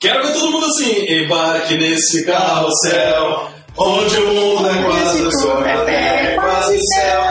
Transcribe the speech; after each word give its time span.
Quero 0.00 0.24
ver 0.24 0.32
todo 0.32 0.52
mundo 0.52 0.66
assim, 0.66 1.12
embarque 1.12 1.76
nesse 1.76 2.24
carrossel, 2.24 3.48
onde 3.76 4.16
o 4.18 4.32
mundo 4.32 4.68
é 4.68 4.82
quase 4.84 5.22
o 5.22 5.32
sonho, 5.40 5.66
a 5.66 5.84
terra 5.84 6.20
é 6.20 6.34
quase 6.36 6.76
o 6.76 6.80
céu. 6.94 7.22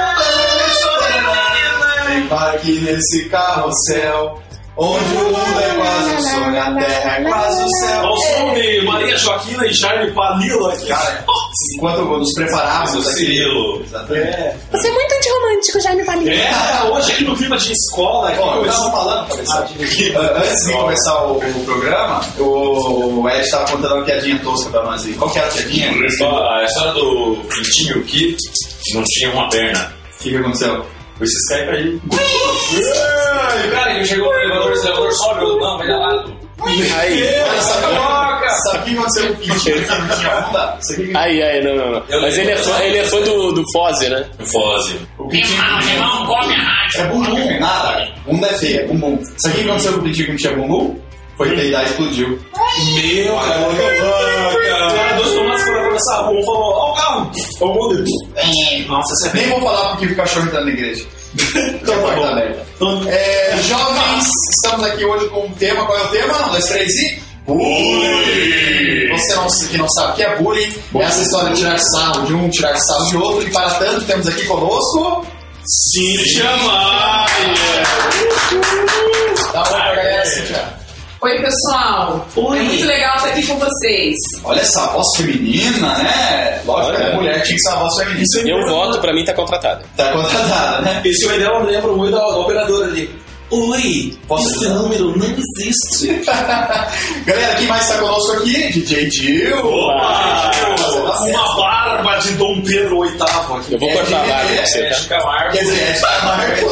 Embarque 2.18 2.72
nesse 2.82 3.30
carrossel, 3.30 4.44
onde 4.78 5.16
o 5.16 5.24
mundo 5.24 5.60
é 5.60 5.76
quase 5.76 6.16
o 6.16 6.22
sonho, 6.22 6.62
a 6.62 6.76
terra 6.76 7.18
é 7.18 7.24
quase 7.24 7.64
o 7.64 7.70
céu. 7.80 8.00
Olha 8.04 8.12
o 8.12 8.18
som 8.18 8.54
de 8.54 8.82
Maria 8.86 9.18
Joaquina 9.18 9.66
e 9.66 9.74
Jaime 9.74 10.12
Palilo 10.12 10.68
aqui. 10.68 10.88
Cara, 10.88 11.26
enquanto 11.76 12.06
nos 12.06 12.34
preparávamos. 12.34 13.08
Cirilo. 13.08 13.84
É. 14.12 14.56
Você 14.72 14.88
é 14.88 14.92
muito 14.92 15.14
antirromântico, 15.16 15.80
Jaime 15.82 16.06
Palito. 16.06 16.30
É, 16.30 16.84
hoje 16.92 17.12
aqui 17.12 17.24
no 17.24 17.36
clima 17.36 17.58
de 17.58 17.72
escola, 17.72 18.30
aqui 18.30 18.40
eu 18.40 18.44
começou 18.44 18.86
tava 18.86 18.98
falando, 18.98 19.30
cabeçada, 19.30 19.68
que 19.68 20.10
uh, 20.12 20.38
antes 20.38 20.66
de 20.66 20.74
começar 20.74 21.24
o, 21.24 21.38
o 21.38 21.66
programa, 21.66 22.22
o 22.40 23.30
Ed 23.30 23.50
tava 23.50 23.72
contando 23.72 23.96
uma 23.96 24.04
piadinha 24.04 24.40
tosca 24.40 24.70
pra 24.70 24.84
nós 24.84 25.06
aí. 25.06 25.14
Qual 25.14 25.30
que 25.32 25.40
era 25.40 25.48
a 25.48 25.52
piadinha? 25.52 25.92
O 25.92 26.50
A 26.50 26.64
história 26.64 26.94
do 26.94 27.38
pintinho 27.50 28.04
que 28.04 28.38
não 28.94 29.04
tinha 29.04 29.32
uma 29.32 29.50
perna. 29.50 29.94
que, 30.20 30.30
que 30.30 30.38
aconteceu? 30.38 30.86
O 31.20 31.24
Skype. 31.24 32.02
Ai, 32.14 33.70
Cara, 33.72 33.94
ele 33.96 34.06
chegou 34.06 34.32
no 34.32 34.40
elevador, 34.40 34.72
esse 34.74 34.86
elevador 34.86 35.12
sobe, 35.14 35.42
eu, 35.42 35.60
não, 35.60 35.78
vai 35.78 35.88
dar 35.88 35.98
lado. 35.98 36.38
Aí, 37.00 37.24
Sabe, 38.64 38.78
o 38.80 38.84
que 38.84 38.98
aconteceu 38.98 39.28
com 39.28 39.34
o 39.34 39.54
aqui- 39.54 41.12
aí, 41.16 41.44
aí, 41.44 41.64
não, 41.64 41.76
não, 41.76 41.92
não. 41.92 42.04
Eu 42.10 42.22
Mas 42.22 42.38
ele 42.38 42.52
é 42.52 42.58
fã, 42.58 42.80
ele 42.82 42.98
é 42.98 43.04
fã 43.04 43.22
do, 43.22 43.52
do 43.52 43.64
Foze, 43.72 44.10
né? 44.10 44.26
Foze. 44.52 44.96
O 45.20 45.28
pintinho 45.28 45.62
é 46.98 47.04
bumbum, 47.06 47.60
nada. 47.60 48.08
Bunda 48.26 48.48
é 48.48 48.54
feia, 48.54 48.88
bumbum. 48.88 49.20
Sabe 49.38 49.56
o 49.56 49.58
que 49.60 49.70
aconteceu 49.70 49.94
com 49.94 50.00
o 50.00 50.04
pintinho 50.04 50.26
que 50.26 50.32
não 50.32 50.38
tinha 50.38 50.54
bumbum? 50.56 51.00
Foi 51.38 51.56
peidar 51.56 51.84
e 51.84 51.86
explodiu. 51.86 52.40
Meu, 52.96 53.36
cara. 53.36 53.60
Cara, 54.96 55.14
dois 55.18 55.34
tomates 55.34 55.34
foram 55.34 55.37
atravessar 55.98 56.16
a 56.16 56.28
rua, 56.28 56.40
um 56.40 56.46
falou, 56.46 56.74
ó 56.74 56.92
o 56.92 56.96
carro. 56.96 57.32
O 57.62 57.68
mundo. 57.68 58.04
Nossa, 58.88 59.14
essa 59.14 59.38
é 59.38 59.42
Nem 59.42 59.50
vou 59.50 59.62
falar 59.62 59.90
porque 59.90 60.06
o 60.06 60.16
cachorro 60.16 60.46
entrando 60.46 60.66
na 60.66 60.72
igreja. 60.72 61.06
Então, 61.58 61.96
tá 62.02 62.16
bom. 62.16 62.40
Então, 62.76 63.10
É, 63.10 63.58
jovens, 63.64 64.26
estamos 64.56 64.86
aqui 64.86 65.06
hoje 65.06 65.30
com 65.30 65.46
um 65.46 65.52
tema. 65.52 65.86
Qual 65.86 65.98
é 65.98 66.04
o 66.04 66.08
tema? 66.08 66.48
Um, 66.48 66.52
dois, 66.52 66.66
três 66.66 66.92
e. 66.94 67.22
Bullying! 67.46 69.10
Você 69.10 69.36
não, 69.36 69.48
que 69.70 69.78
não 69.78 69.90
sabe 69.90 70.12
o 70.12 70.16
que 70.16 70.24
é 70.24 70.36
bullying, 70.36 70.74
é 70.96 71.04
essa 71.04 71.22
história 71.22 71.52
de 71.52 71.60
tirar 71.60 71.80
sarro 71.80 72.26
de 72.26 72.34
um, 72.34 72.50
tirar 72.50 72.76
sarro 72.78 73.06
de 73.10 73.18
outro. 73.18 73.48
E 73.48 73.52
para 73.52 73.70
tanto, 73.76 74.06
temos 74.06 74.28
aqui 74.28 74.46
conosco. 74.46 75.26
Cíntia 75.66 76.58
Maia. 76.58 77.84
Dá 79.54 79.60
uma 79.60 79.64
pra 79.64 79.96
galera, 79.96 80.26
Cintia. 80.26 80.87
Oi, 81.20 81.42
pessoal. 81.42 82.28
Oi. 82.36 82.60
É 82.60 82.62
muito 82.62 82.86
legal 82.86 83.16
estar 83.18 83.30
aqui 83.30 83.48
com 83.48 83.58
vocês. 83.58 84.16
Olha 84.44 84.60
essa 84.62 84.86
voz 84.88 85.06
feminina, 85.18 85.98
né? 85.98 86.62
Lógico 86.64 86.96
que 86.96 87.02
Olha. 87.02 87.12
a 87.12 87.16
mulher 87.16 87.42
tinha 87.42 87.56
que 87.56 87.62
ser 87.62 87.70
uma 87.70 87.80
voz 87.80 87.96
feminina. 87.96 88.24
É 88.46 88.52
Eu 88.52 88.68
voto, 88.68 89.00
pra 89.02 89.14
mim 89.14 89.26
tá 89.26 89.34
contratada. 89.34 89.84
Tá 89.96 90.12
contratada, 90.12 90.82
né? 90.82 91.02
Esse 91.04 91.26
oi 91.28 91.40
dela 91.40 91.64
lembra 91.64 91.92
muito 91.94 92.12
da, 92.12 92.20
da 92.20 92.38
operadora 92.38 92.86
ali. 92.88 93.10
Oi, 93.50 94.14
Posso 94.28 94.46
esse 94.46 94.66
ajudar? 94.66 94.82
número 94.82 95.18
não 95.18 95.26
existe. 95.26 96.22
Galera, 97.26 97.56
quem 97.56 97.68
mais 97.68 97.84
está 97.90 97.98
conosco 98.00 98.34
aqui? 98.34 98.74
DJ 98.74 99.10
Gil. 99.10 99.58
Opa! 99.66 100.52
Opa! 100.82 101.20
Uma 101.30 101.47
Dom 102.38 102.62
Pedro 102.62 103.02
VIII 103.02 103.16
aqui. 103.22 103.74
Eu 103.74 103.80
vou 103.80 103.90
É, 103.90 103.94
cortar 103.94 104.22
a 104.22 104.26
é, 104.26 104.28
barba 104.30 104.52
é, 104.52 104.56
pra 104.56 104.66
você, 104.66 104.80
É, 104.80 104.90
tá? 104.90 105.06
Camargo. 105.20 105.52
Quer 105.52 105.64
dizer, 105.64 105.82
é 105.82 105.94
Camargo. 106.00 106.68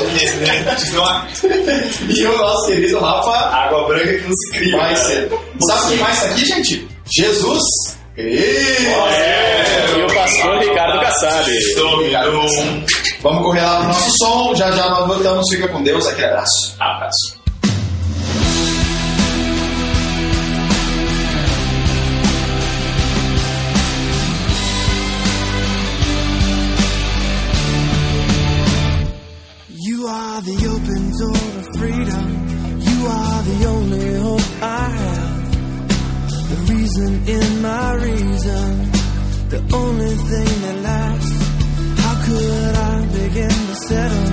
E 2.16 2.25
o 2.25 2.38
nosso 2.38 2.66
querido 2.67 2.99
Rafa 2.99 3.31
Água 3.31 3.88
branca 3.88 4.13
que 4.13 4.22
não 4.23 4.33
se 4.35 4.52
cria. 4.57 4.77
vai 4.77 4.95
ser. 4.95 5.30
Sabe 5.67 5.88
quem 5.89 5.97
mais 5.97 6.17
está 6.17 6.30
aqui, 6.31 6.45
gente? 6.45 6.88
Jesus. 7.16 7.63
Cristo. 8.16 8.91
E 9.97 10.02
o 10.03 10.07
pastor 10.13 10.57
Ricardo 10.59 10.99
Kassab. 11.02 11.52
Vamos 13.22 13.44
correr 13.44 13.61
lá 13.61 13.77
pro 13.79 13.88
nosso 13.88 14.12
som. 14.18 14.56
Já 14.56 14.72
já 14.72 14.89
nós 14.89 15.07
voltamos. 15.07 15.44
Fica 15.50 15.68
com 15.68 15.84
Deus. 15.84 16.07
Aquele 16.07 16.28
abraço. 16.28 16.75
Abraço. 16.79 17.44
The 30.45 30.67
open 30.67 31.03
door 31.17 31.45
to 31.57 31.63
freedom. 31.79 32.25
You 32.88 32.97
are 33.07 33.41
the 33.50 33.66
only 33.66 34.13
hope 34.25 34.50
I 34.61 34.85
have. 35.01 35.41
The 36.51 36.59
reason 36.72 37.11
in 37.35 37.61
my 37.63 37.94
reason. 37.95 38.69
The 39.50 39.61
only 39.73 40.13
thing 40.29 40.51
that 40.66 40.78
lasts. 40.89 41.38
How 42.01 42.16
could 42.25 42.75
I 42.91 42.95
begin 43.22 43.57
to 43.72 43.75
settle 43.89 44.31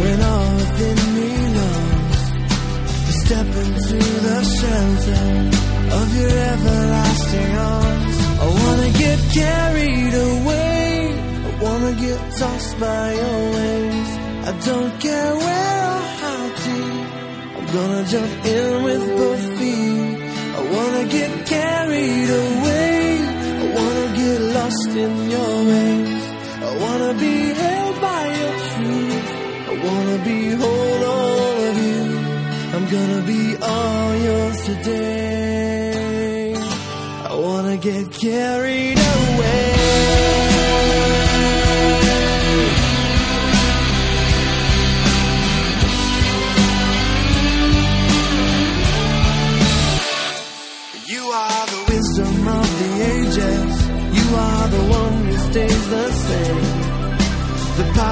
when 0.00 0.18
all 0.30 0.52
within 0.56 0.98
me 1.16 1.30
longs 1.58 2.20
to 3.04 3.12
step 3.24 3.48
into 3.64 3.98
the 4.26 4.38
shelter 4.56 5.26
of 5.98 6.06
your 6.18 6.36
everlasting 6.52 7.52
arms? 7.76 8.16
I 8.40 8.48
wanna 8.62 8.90
get 9.04 9.18
carried 9.36 10.14
away. 10.32 11.12
I 11.44 11.62
wanna 11.62 11.92
get 11.92 12.20
tossed 12.38 12.80
by 12.80 13.12
your 13.12 13.52
waves. 13.52 14.27
I 14.48 14.52
don't 14.64 14.98
care 14.98 15.34
where 15.44 15.80
or 15.92 16.00
how 16.22 16.42
deep. 16.64 17.06
I'm 17.56 17.66
gonna 17.76 18.02
jump 18.12 18.44
in 18.56 18.82
with 18.82 19.04
both 19.18 19.44
feet. 19.58 20.16
I 20.58 20.60
wanna 20.74 21.04
get 21.16 21.30
carried 21.54 22.30
away. 22.44 22.96
I 23.62 23.66
wanna 23.76 24.08
get 24.20 24.38
lost 24.56 24.92
in 25.04 25.14
your 25.34 25.54
ways. 25.70 26.24
I 26.66 26.70
wanna 26.84 27.12
be 27.24 27.34
held 27.60 27.94
by 28.08 28.22
your 28.40 28.54
truth. 28.70 29.28
I 29.70 29.74
wanna 29.86 30.18
behold 30.32 31.00
all 31.14 31.56
of 31.68 31.76
you. 31.88 32.04
I'm 32.74 32.86
gonna 32.96 33.22
be 33.34 33.42
all 33.74 34.08
yours 34.28 34.58
today. 34.70 36.54
I 37.32 37.34
wanna 37.34 37.76
get 37.76 38.04
carried 38.12 38.97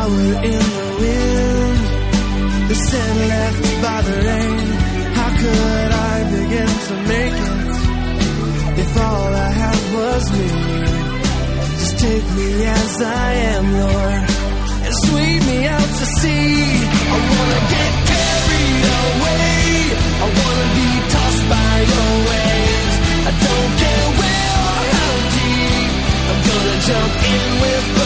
The 0.07 0.13
power 0.13 0.45
in 0.51 0.63
the 0.79 0.87
wind, 1.03 2.69
the 2.69 2.75
sand 2.77 3.19
left 3.29 3.65
by 3.83 3.99
the 4.03 4.17
rain. 4.29 4.67
How 5.19 5.31
could 5.41 5.91
I 6.11 6.17
begin 6.31 6.71
to 6.87 6.95
make 7.11 7.39
it 7.43 8.81
if 8.83 8.97
all 8.99 9.31
I 9.35 9.51
had 9.63 9.81
was 9.97 10.25
me? 10.39 10.49
Just 11.81 11.99
take 11.99 12.27
me 12.39 12.51
as 12.67 13.03
I 13.03 13.33
am, 13.51 13.65
Lord, 13.83 14.23
and 14.87 14.95
sweep 15.07 15.41
me 15.51 15.67
out 15.67 15.91
to 16.01 16.07
sea. 16.21 16.55
I 17.15 17.19
wanna 17.33 17.61
get 17.75 17.93
carried 18.15 18.87
away. 19.03 19.59
I 20.23 20.27
wanna 20.39 20.69
be 20.79 20.89
tossed 21.15 21.45
by 21.51 21.75
your 21.93 22.13
waves. 22.31 22.97
I 23.27 23.33
don't 23.47 23.73
care 23.83 24.09
where 24.21 24.55
or 24.71 24.83
how 24.95 25.15
deep. 25.35 25.91
I'm 26.31 26.41
gonna 26.49 26.77
jump 26.91 27.15
in 27.35 27.61
with. 27.61 28.06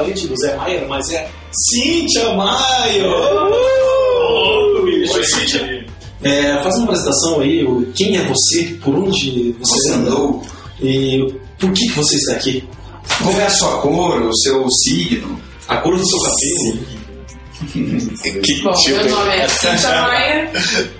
parente 0.00 0.26
do 0.26 0.34
Zé 0.36 0.56
Maier, 0.56 0.86
mas 0.88 1.08
é 1.10 1.28
Cíntia 1.52 2.32
Maia. 2.34 3.06
Oi, 5.12 5.24
Cíntia. 5.24 5.84
É, 6.22 6.56
faz 6.62 6.74
uma 6.76 6.84
apresentação 6.84 7.40
aí, 7.40 7.64
o- 7.64 7.86
quem 7.94 8.16
é 8.16 8.22
você, 8.24 8.64
por 8.82 8.94
onde 8.94 9.54
você 9.58 9.92
andou 9.92 10.42
e 10.80 11.34
por 11.58 11.72
que, 11.72 11.90
você 11.92 12.16
está 12.16 12.32
aqui? 12.34 12.68
Qual 13.22 13.38
é 13.40 13.46
a 13.46 13.50
sua 13.50 13.78
cor, 13.80 14.20
o 14.22 14.36
seu 14.38 14.66
signo? 14.84 15.40
A 15.68 15.76
cor 15.78 15.96
do 15.96 16.06
seu 16.06 16.18
cabelo? 16.20 17.00
Que 18.42 18.62
Bom, 18.62 18.70
tipo, 18.72 18.96
meu 19.04 19.10
nome 19.10 19.36
é 19.36 19.46
Cíntia 19.48 19.90
Maia, 20.00 20.50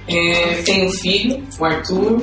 é, 0.08 0.55
tenho 0.62 0.88
um 0.88 0.93
filho, 0.93 1.43
o 1.58 1.64
Arthur, 1.64 2.20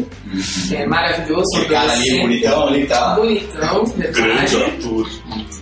que 0.70 0.76
é 0.76 0.86
maravilhoso, 0.86 1.44
um 1.56 1.58
Aquele 1.62 1.74
cara 1.74 1.92
ali, 1.92 2.22
bonitão 2.22 2.68
ali, 2.68 2.86
tá? 2.86 3.16
bonitão, 3.16 3.86
verdade. 3.86 4.56
Arthur. 4.64 5.10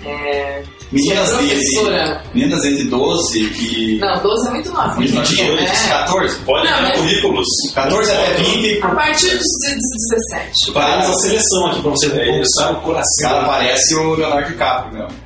É, 0.05 0.63
Meninas 0.95 1.29
professora. 1.31 2.23
Meninas 2.33 2.63
entre 2.65 2.83
12 2.85 3.39
e. 3.39 3.97
Não, 3.99 4.21
12 4.23 4.47
é 4.47 4.51
muito 4.51 4.71
nova. 4.71 4.95
Muito 4.95 5.13
novinho, 5.13 5.59
É. 5.59 5.65
14? 5.89 6.39
Pode 6.39 6.69
Não, 6.69 6.81
mas- 6.81 6.97
currículos. 6.99 7.45
14 7.73 8.11
até 8.11 8.33
20. 8.35 8.81
A 8.83 8.87
partir 8.95 9.29
dos 9.37 9.47
17. 9.61 10.71
Faremos 10.73 11.09
a 11.09 11.13
seleção 11.15 11.67
aqui 11.67 11.81
para 11.81 11.91
você 11.91 12.07
É 12.07 12.25
conquistar 12.31 12.71
o 12.71 12.73
O 12.77 12.81
coração. 12.81 13.29
cara 13.29 13.43
parece 13.45 13.95
o 13.95 14.15
Leonardo 14.15 14.47
DiCaprio 14.49 14.93
mesmo. 14.93 15.25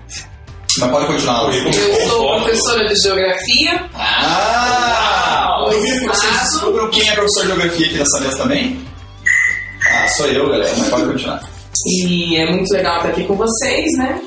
Mas 0.80 0.92
pode 0.92 1.06
continuar, 1.08 1.42
Luiz. 1.44 1.78
Eu 1.78 2.08
sou 2.10 2.36
professora 2.42 2.88
de 2.88 2.96
geografia, 3.02 3.90
Ah! 3.94 5.66
Vi 5.70 6.00
que 6.00 6.08
vocês 6.08 6.40
descobriram 6.42 6.90
quem 6.90 7.08
é 7.10 7.14
professor 7.14 7.42
de 7.42 7.48
geografia 7.48 7.86
aqui 7.88 7.98
nessa 7.98 8.20
mesa 8.22 8.38
também? 8.38 8.80
Ah, 9.92 10.08
sou 10.10 10.26
eu, 10.28 10.50
galera, 10.50 10.72
mas 10.78 10.90
pode 10.90 11.06
continuar. 11.06 11.40
e 11.86 12.38
é 12.38 12.52
muito 12.52 12.72
legal 12.74 12.98
estar 12.98 13.10
aqui 13.10 13.24
com 13.26 13.36
vocês, 13.36 13.86
né? 13.98 14.20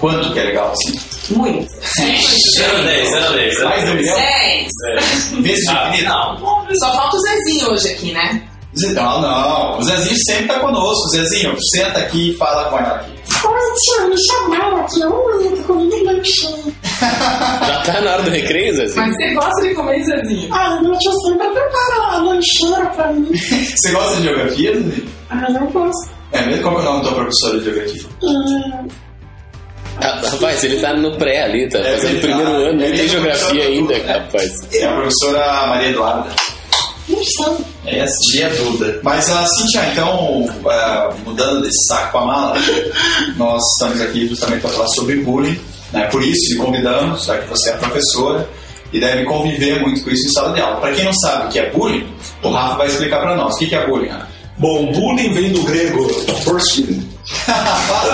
Quanto 0.00 0.32
que 0.32 0.40
é 0.40 0.44
legal, 0.44 0.72
assim? 0.72 0.98
Muito. 1.34 1.70
0 2.56 2.82
10, 2.84 3.10
0 3.10 3.32
10. 3.34 3.62
Mais 3.64 3.84
de 3.84 3.90
um 3.90 3.94
milhão? 3.94 4.16
10. 4.16 4.68
Vezes 5.42 5.64
de 5.66 5.72
infinito? 5.72 6.04
Não, 6.08 6.66
Só 6.78 6.92
falta 6.94 7.16
o 7.16 7.20
Zezinho 7.20 7.70
hoje 7.70 7.88
aqui, 7.90 8.12
né? 8.12 8.42
Não, 8.94 9.20
não. 9.20 9.78
O 9.78 9.82
Zezinho 9.82 10.16
sempre 10.26 10.46
tá 10.46 10.60
conosco. 10.60 11.08
Zezinho, 11.10 11.54
senta 11.74 11.98
aqui 11.98 12.30
e 12.30 12.36
fala 12.36 12.70
com 12.70 12.78
ela 12.78 12.94
aqui. 12.96 13.10
Oi, 13.46 13.74
tio, 13.76 14.08
me 14.08 14.16
chamaram 14.26 14.76
aqui 14.80 15.04
um 15.04 15.38
minuto 15.38 15.62
comigo 15.64 16.04
lanchinho. 16.06 16.74
já 17.00 17.82
tá 17.84 18.00
na 18.00 18.12
hora 18.12 18.22
do 18.22 18.30
recreio, 18.30 18.74
Zezinho? 18.76 19.06
Mas 19.06 19.14
você 19.16 19.34
gosta 19.34 19.62
de 19.62 19.74
comer 19.74 20.02
Zezinho. 20.04 20.54
Ai, 20.54 20.80
meu 20.82 20.98
tio 20.98 21.12
sempre 21.26 21.48
prepara 21.48 22.18
lancheira 22.18 22.86
pra 22.94 23.12
mim. 23.12 23.30
Você 23.36 23.92
gosta 23.92 24.16
de 24.16 24.22
geografia, 24.22 24.72
Zezinho? 24.74 25.08
Ai, 25.30 25.56
eu 25.56 25.66
gosto. 25.70 26.10
É 26.32 26.42
mesmo? 26.42 26.62
Qual 26.62 26.74
que 26.76 26.80
é 26.80 26.84
o 26.84 26.92
nome 26.92 27.02
da 27.02 27.08
tua 27.08 27.14
professora 27.18 27.58
de 27.58 27.64
geografia? 27.64 28.02
Ah, 28.22 28.84
Rapaz, 30.00 30.64
ele 30.64 30.76
tá 30.80 30.92
no 30.94 31.16
pré 31.16 31.44
ali, 31.44 31.68
tá 31.68 31.78
É 31.78 31.92
fazendo 31.92 31.96
o 31.96 32.20
verdade. 32.20 32.20
primeiro 32.20 32.50
ano, 32.68 32.72
nem 32.78 32.86
Ele 32.88 32.96
tem 32.96 33.06
é 33.06 33.08
geografia 33.08 33.64
ainda, 33.64 33.94
é. 33.94 34.12
rapaz. 34.12 34.50
É 34.72 34.84
a 34.84 34.92
professora 34.92 35.66
Maria 35.68 35.88
Eduarda. 35.90 36.28
não 37.08 37.24
sei. 37.24 37.64
É, 37.86 38.48
Duda. 38.50 39.00
Mas 39.02 39.28
a 39.30 39.44
Cintia, 39.46 39.84
então, 39.92 40.46
é, 40.70 41.08
mudando 41.24 41.62
desse 41.62 41.86
saco 41.88 42.12
pra 42.12 42.20
mala, 42.26 42.56
nós 43.36 43.62
estamos 43.76 44.00
aqui 44.00 44.28
justamente 44.28 44.60
para 44.60 44.70
falar 44.70 44.88
sobre 44.88 45.16
bullying. 45.16 45.58
Né? 45.92 46.06
Por 46.06 46.22
isso, 46.22 46.52
lhe 46.52 46.58
convidamos, 46.58 47.24
já 47.24 47.36
que 47.38 47.48
você 47.48 47.70
é 47.70 47.72
professora 47.72 48.48
e 48.92 49.00
deve 49.00 49.24
conviver 49.24 49.80
muito 49.80 50.02
com 50.04 50.10
isso 50.10 50.26
em 50.26 50.30
sala 50.30 50.52
de 50.52 50.60
aula. 50.60 50.76
Para 50.76 50.92
quem 50.92 51.04
não 51.04 51.12
sabe 51.14 51.46
o 51.46 51.48
que 51.48 51.58
é 51.58 51.70
bullying, 51.70 52.06
o 52.42 52.50
Rafa 52.50 52.76
vai 52.76 52.86
explicar 52.86 53.20
para 53.20 53.34
nós. 53.36 53.54
O 53.56 53.58
que 53.58 53.66
que 53.66 53.74
é 53.74 53.86
bullying, 53.86 54.08
Rafa? 54.08 54.28
Bom, 54.58 54.92
bullying 54.92 55.32
vem 55.32 55.52
do 55.52 55.62
grego 55.62 56.06
porcine. 56.44 57.08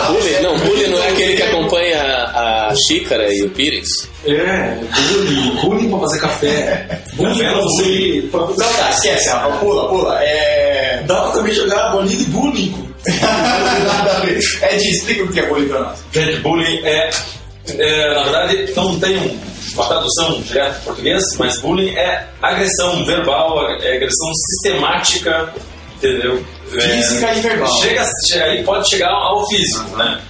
Bullying, 0.08 0.42
não, 0.42 0.58
bullying 0.58 0.88
não 0.88 1.02
é 1.02 1.08
aquele 1.08 1.36
que 1.36 1.42
acompanha 1.42 2.00
a 2.02 2.72
Xícara 2.86 3.32
e 3.32 3.42
o 3.44 3.50
Pires? 3.50 3.88
É, 4.26 4.78
bullying. 5.12 5.56
Bullying 5.62 5.90
pra 5.90 5.98
fazer 6.00 6.20
café. 6.20 7.00
Bullying 7.14 7.38
pra 7.38 7.54
você... 7.60 8.28
Pra... 8.30 8.40
Não, 8.40 8.54
tá, 8.56 8.90
esquece, 8.90 9.28
Rafa, 9.30 9.56
pula, 9.58 9.88
pula. 9.88 10.22
É... 10.22 11.02
Dá 11.06 11.22
pra 11.22 11.30
também 11.32 11.52
jogar 11.54 11.92
bolinha 11.92 12.16
de 12.16 12.24
bullying. 12.24 12.86
Nada 13.86 14.16
a 14.16 14.20
ver. 14.20 14.38
Ed, 14.70 14.82
explica 14.90 15.24
o 15.24 15.32
que 15.32 15.40
é 15.40 15.46
bullying 15.46 15.68
para 15.68 15.80
nós. 15.80 15.98
Gente, 16.12 16.36
bullying 16.40 16.80
é, 16.84 17.10
é, 17.78 18.14
na 18.14 18.22
verdade, 18.24 18.72
não 18.76 18.98
tem 19.00 19.16
um- 19.18 19.38
uma 19.74 19.86
tradução 19.88 20.40
direta 20.42 20.78
em 20.80 20.84
português, 20.84 21.22
mas 21.38 21.60
bullying 21.60 21.90
é 21.96 22.26
agressão 22.42 23.04
verbal, 23.04 23.58
é 23.82 23.96
agressão 23.96 24.30
sistemática, 24.34 25.52
entendeu? 25.96 26.42
É, 26.74 26.80
Física 26.80 27.34
e 27.34 27.40
verbal. 27.40 27.72
Chega, 27.80 28.04
chega, 28.30 28.44
aí 28.44 28.64
pode 28.64 28.88
chegar 28.88 29.10
ao 29.10 29.46
físico, 29.48 29.96
né? 29.96 30.20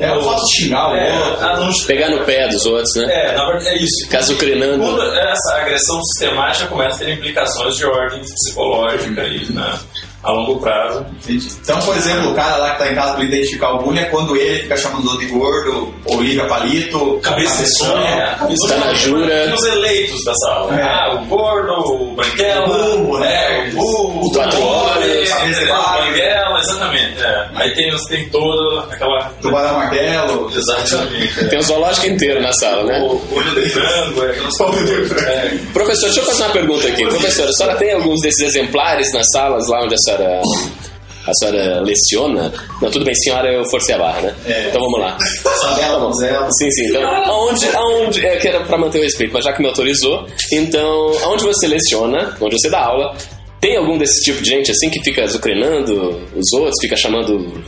É 0.00 0.10
o 0.12 0.22
fato 0.22 0.44
de 0.46 0.56
xingar 0.56 0.90
o 0.90 0.96
É, 0.96 1.18
outro. 1.28 1.64
não- 1.66 1.86
Pegar 1.86 2.08
no 2.10 2.24
pé 2.24 2.48
dos 2.48 2.64
outros, 2.66 2.94
né? 2.96 3.04
é, 3.10 3.36
na 3.36 3.46
verdade, 3.46 3.68
é 3.68 3.76
isso. 3.76 4.08
Casucrinando. 4.10 4.82
Quando 4.82 5.02
essa 5.14 5.56
agressão 5.56 6.00
sistemática 6.04 6.66
começa 6.66 6.96
a 6.96 6.98
ter 7.06 7.12
implicações 7.12 7.76
de 7.76 7.84
ordem 7.84 8.20
psicológica 8.22 9.22
e, 9.24 9.52
né, 9.52 9.78
a 10.22 10.30
longo 10.30 10.60
prazo. 10.60 11.04
Entendi. 11.22 11.48
Então, 11.62 11.80
por 11.80 11.96
exemplo, 11.96 12.30
o 12.30 12.34
cara 12.34 12.56
lá 12.56 12.70
que 12.72 12.78
tá 12.78 12.92
em 12.92 12.94
casa 12.94 13.14
para 13.14 13.24
identificar 13.24 13.72
o 13.72 13.78
bullying 13.82 14.00
é 14.00 14.04
quando 14.04 14.36
ele 14.36 14.62
fica 14.62 14.76
chamando 14.76 15.04
o 15.06 15.10
outro 15.10 15.26
de 15.26 15.32
gordo, 15.32 15.94
ou 16.06 16.20
liga 16.22 16.44
palito, 16.44 17.18
Cabeça 17.22 17.62
de 17.64 17.78
cabeção. 17.78 17.98
É, 18.06 18.36
Tá 18.68 18.76
na 18.76 18.94
jura. 18.94 19.46
E 19.46 19.52
os 19.52 19.64
eleitos 19.66 20.24
da 20.24 20.34
sala. 20.34 20.80
É. 20.80 20.82
Ah, 20.82 21.14
o 21.20 21.24
gordo, 21.26 21.72
o 21.72 22.14
branquela, 22.14 22.66
O 22.66 22.98
burro, 22.98 23.18
né? 23.18 23.32
é, 23.32 23.68
o 23.68 23.72
burro, 23.72 24.26
o 24.26 24.32
cabeça 24.32 25.60
de 25.60 25.66
branquela, 25.66 26.58
exatamente. 26.60 27.22
É. 27.22 27.48
Aí 27.54 27.74
tem, 27.74 27.96
tem 28.08 28.28
toda 28.28 28.84
aquela... 28.84 29.30
Tubarão 29.40 29.74
martelo. 29.74 30.50
Exatamente. 30.54 31.40
é. 31.40 31.44
Tem 31.44 31.58
o 31.58 31.62
zoológico 31.62 32.06
inteiro 32.06 32.40
na 32.40 32.52
sala, 32.52 32.84
né? 32.84 33.00
O 33.00 33.20
olho 33.34 33.54
de 33.54 33.68
frango, 33.68 34.22
é 34.22 34.26
Olho 34.26 34.84
de 34.86 35.08
frango. 35.08 35.28
É. 35.28 35.58
Professor, 35.72 36.04
deixa 36.06 36.20
eu 36.20 36.24
fazer 36.24 36.42
uma 36.44 36.52
pergunta 36.52 36.88
aqui. 36.88 37.04
Professor, 37.06 37.48
a 37.48 37.52
senhora 37.52 37.76
tem 37.76 37.92
alguns 37.92 38.20
desses 38.20 38.40
exemplares 38.42 39.12
nas 39.12 39.26
salas 39.32 39.68
lá 39.68 39.82
onde 39.84 39.94
a 39.94 39.98
senhora, 39.98 40.11
a 40.14 41.32
senhora 41.34 41.80
leciona? 41.82 42.52
Não, 42.80 42.90
tudo 42.90 43.04
bem, 43.04 43.14
senhora, 43.14 43.52
eu 43.52 43.64
forcei 43.70 43.94
a 43.94 43.98
barra, 43.98 44.20
né? 44.22 44.34
É. 44.46 44.68
Então 44.68 44.80
vamos 44.80 45.00
lá. 45.00 45.16
Sabela, 45.60 46.00
Mozela. 46.00 46.48
Sim, 46.52 46.70
sim. 46.70 46.86
Então, 46.88 47.06
aonde, 47.06 47.66
aonde, 47.76 48.26
é 48.26 48.36
que 48.36 48.48
era 48.48 48.64
pra 48.64 48.76
manter 48.78 48.98
o 48.98 49.02
respeito, 49.02 49.32
mas 49.32 49.44
já 49.44 49.52
que 49.52 49.60
me 49.62 49.68
autorizou, 49.68 50.26
então, 50.52 51.12
aonde 51.22 51.44
você 51.44 51.66
leciona, 51.66 52.36
onde 52.40 52.56
você 52.60 52.68
dá 52.68 52.80
aula, 52.80 53.14
tem 53.60 53.76
algum 53.76 53.96
desse 53.96 54.20
tipo 54.24 54.42
de 54.42 54.50
gente 54.50 54.70
assim 54.72 54.90
que 54.90 55.00
fica 55.04 55.22
azucrinando 55.22 56.20
os 56.34 56.52
outros, 56.54 56.74
fica 56.80 56.96
chamando 56.96 57.62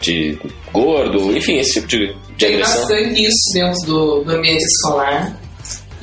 de 0.00 0.38
gordo, 0.72 1.36
enfim, 1.36 1.58
esse 1.58 1.74
tipo 1.74 1.86
de, 1.86 2.06
de 2.08 2.14
Tem 2.38 2.54
agressão? 2.54 2.80
bastante 2.80 3.24
isso 3.24 3.52
dentro 3.54 3.86
do, 3.86 4.24
do 4.24 4.32
ambiente 4.32 4.62
escolar. 4.64 5.38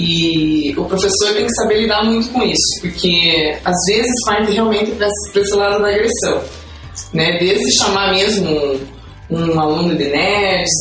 E 0.04 0.74
o 0.76 0.86
professor 0.86 1.34
tem 1.36 1.46
que 1.46 1.54
saber 1.54 1.82
lidar 1.82 2.04
muito 2.04 2.30
com 2.30 2.42
isso, 2.42 2.82
porque 2.82 3.56
às 3.64 3.78
vezes 3.88 4.12
parte 4.26 4.52
realmente 4.52 4.92
para 4.92 5.08
esse 5.08 5.56
lado 5.56 5.80
da 5.80 5.90
agressão. 5.90 6.42
Né? 7.14 7.38
Desde 7.38 7.78
chamar 7.78 8.12
mesmo 8.12 8.50
um, 9.30 9.52
um 9.54 9.60
aluno 9.60 9.96
de 9.96 10.06
nerds, 10.06 10.72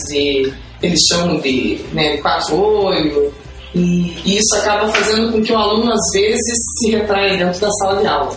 eles 0.83 1.01
chamam 1.11 1.39
de, 1.39 1.81
né, 1.93 2.17
quatro 2.17 2.57
olho, 2.57 3.31
e, 3.75 4.17
e 4.25 4.39
isso 4.39 4.57
acaba 4.57 4.91
fazendo 4.91 5.33
com 5.33 5.43
que 5.43 5.53
o 5.53 5.59
aluno 5.59 5.93
às 5.93 6.13
vezes 6.15 6.57
se 6.79 6.91
retraia 6.93 7.37
dentro 7.37 7.61
da 7.61 7.71
sala 7.73 8.01
de 8.01 8.07
aula, 8.07 8.37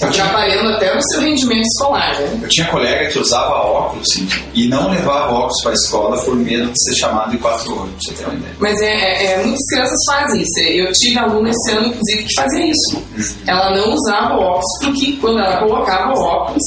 atrapalhando 0.00 0.70
até 0.70 0.96
o 0.96 1.00
seu 1.10 1.20
rendimento 1.22 1.62
escolar. 1.62 2.14
Né? 2.20 2.40
Eu 2.42 2.48
tinha 2.48 2.66
colega 2.68 3.06
que 3.10 3.18
usava 3.18 3.54
óculos 3.54 4.06
sim, 4.12 4.28
e 4.54 4.66
não 4.68 4.90
levava 4.90 5.32
óculos 5.32 5.62
para 5.62 5.70
a 5.70 5.74
escola 5.74 6.18
por 6.22 6.34
medo 6.36 6.70
de 6.70 6.82
ser 6.84 6.94
chamado 7.00 7.30
de 7.30 7.38
quatro 7.38 7.70
olhos, 7.80 7.90
pra 7.92 7.98
você 8.00 8.12
ter 8.14 8.24
uma 8.24 8.34
ideia. 8.34 8.54
Mas 8.58 8.80
é, 8.80 8.86
é- 8.92 9.24
é, 9.32 9.42
muitas 9.44 9.64
crianças 9.70 9.98
fazem 10.10 10.40
isso. 10.42 10.60
Eu 10.60 10.92
tive 10.92 11.18
aluna 11.18 11.50
esse 11.50 11.70
ano, 11.72 11.86
inclusive, 11.88 12.22
que 12.24 12.34
fazia 12.34 12.66
isso. 12.66 13.02
Ela 13.46 13.70
não 13.76 13.94
usava 13.94 14.34
o 14.34 14.40
óculos 14.40 14.78
porque 14.82 15.12
quando 15.20 15.38
ela 15.38 15.56
colocava 15.58 16.12
o 16.12 16.20
óculos, 16.22 16.62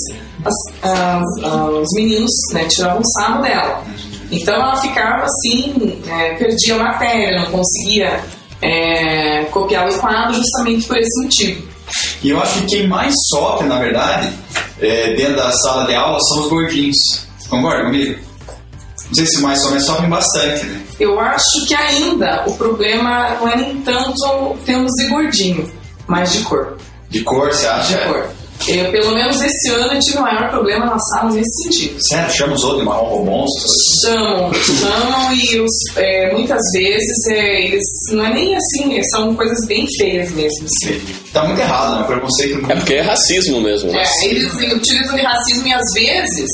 as- 0.45 0.89
as- 0.89 1.43
ah, 1.43 1.69
os 1.69 1.89
meninos 1.95 2.31
né, 2.53 2.65
tiravam 2.65 3.01
sarro 3.17 3.41
dela. 3.41 3.83
Então 4.31 4.53
ela 4.55 4.75
ficava 4.77 5.23
assim, 5.25 6.01
é, 6.09 6.33
perdia 6.35 6.75
a 6.75 6.79
matéria, 6.79 7.39
não 7.41 7.51
conseguia 7.51 8.19
é, 8.61 9.43
copiar 9.51 9.87
o 9.87 9.99
quadro 9.99 10.33
justamente 10.33 10.87
por 10.87 10.97
esse 10.97 11.23
motivo. 11.23 11.66
E 12.23 12.29
eu 12.29 12.41
acho 12.41 12.61
que 12.61 12.65
quem 12.67 12.87
mais 12.87 13.13
sofre, 13.29 13.67
na 13.67 13.79
verdade, 13.79 14.31
é, 14.79 15.13
dentro 15.15 15.35
da 15.35 15.51
sala 15.51 15.85
de 15.85 15.95
aula 15.95 16.19
são 16.19 16.43
os 16.43 16.49
gordinhos. 16.49 16.97
Concorda 17.49 17.85
comigo? 17.85 18.19
Não 19.07 19.13
sei 19.13 19.25
se 19.25 19.41
mais 19.41 19.61
sofrem, 19.61 19.79
sofrem 19.79 20.09
bastante, 20.09 20.65
né? 20.65 20.81
Eu 20.99 21.19
acho 21.19 21.65
que 21.65 21.73
ainda 21.73 22.43
o 22.47 22.53
problema 22.55 23.29
não 23.39 23.47
é 23.47 23.55
nem 23.55 23.81
tanto 23.81 24.57
termos 24.65 24.91
de 24.97 25.07
gordinho, 25.07 25.71
mas 26.07 26.33
de 26.33 26.43
cor. 26.43 26.77
De 27.09 27.21
cor, 27.21 27.47
você 27.47 27.67
acha? 27.67 27.97
de 27.97 28.05
cor. 28.05 28.36
Eu, 28.67 28.91
pelo 28.91 29.13
menos 29.13 29.41
esse 29.41 29.69
ano 29.71 29.93
eu 29.93 29.99
tive 29.99 30.17
o 30.17 30.21
maior 30.21 30.49
problema 30.49 30.85
na 30.85 30.99
sala 30.99 31.31
nesse 31.31 31.63
sentido. 31.63 31.97
Sério, 32.09 32.33
chama 32.33 32.53
os 32.53 32.63
outros 32.63 32.81
de 32.81 32.85
marrom 32.85 33.05
romonstro. 33.05 33.69
Chamam, 34.03 34.53
chamam 34.53 35.33
e 35.33 35.59
os, 35.59 35.97
é, 35.97 36.33
muitas 36.33 36.61
vezes 36.73 37.27
é, 37.29 37.65
eles 37.65 37.83
não 38.11 38.25
é 38.25 38.33
nem 38.33 38.55
assim, 38.55 39.01
são 39.11 39.35
coisas 39.35 39.65
bem 39.67 39.85
feias 39.97 40.31
mesmo. 40.31 40.65
assim. 40.65 41.01
Tá 41.31 41.45
muito 41.45 41.59
errado, 41.59 41.97
né? 41.97 42.01
O 42.03 42.07
preconceito 42.07 42.71
É 42.71 42.75
porque 42.75 42.93
é 42.95 43.01
racismo 43.01 43.61
mesmo, 43.61 43.91
né? 43.91 44.03
É, 44.03 44.25
eles 44.25 44.53
utilizam 44.73 45.15
de 45.15 45.21
racismo 45.21 45.67
e 45.67 45.73
às 45.73 45.93
vezes 45.93 46.49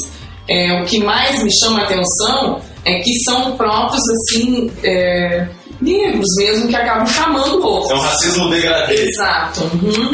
é, 0.48 0.82
o 0.82 0.86
que 0.86 1.00
mais 1.04 1.42
me 1.42 1.50
chama 1.60 1.82
a 1.82 1.84
atenção 1.84 2.62
é 2.86 3.00
que 3.00 3.14
são 3.24 3.56
próprios, 3.56 4.02
assim, 4.10 4.70
é, 4.84 5.48
negros 5.82 6.28
mesmo, 6.38 6.68
que 6.68 6.76
acabam 6.76 7.08
chamando 7.08 7.60
o 7.60 7.66
outro. 7.66 7.94
É 7.94 7.96
um 7.96 8.02
racismo 8.02 8.50
degradê. 8.50 9.08
Exato. 9.08 9.62
uhum. 9.64 10.14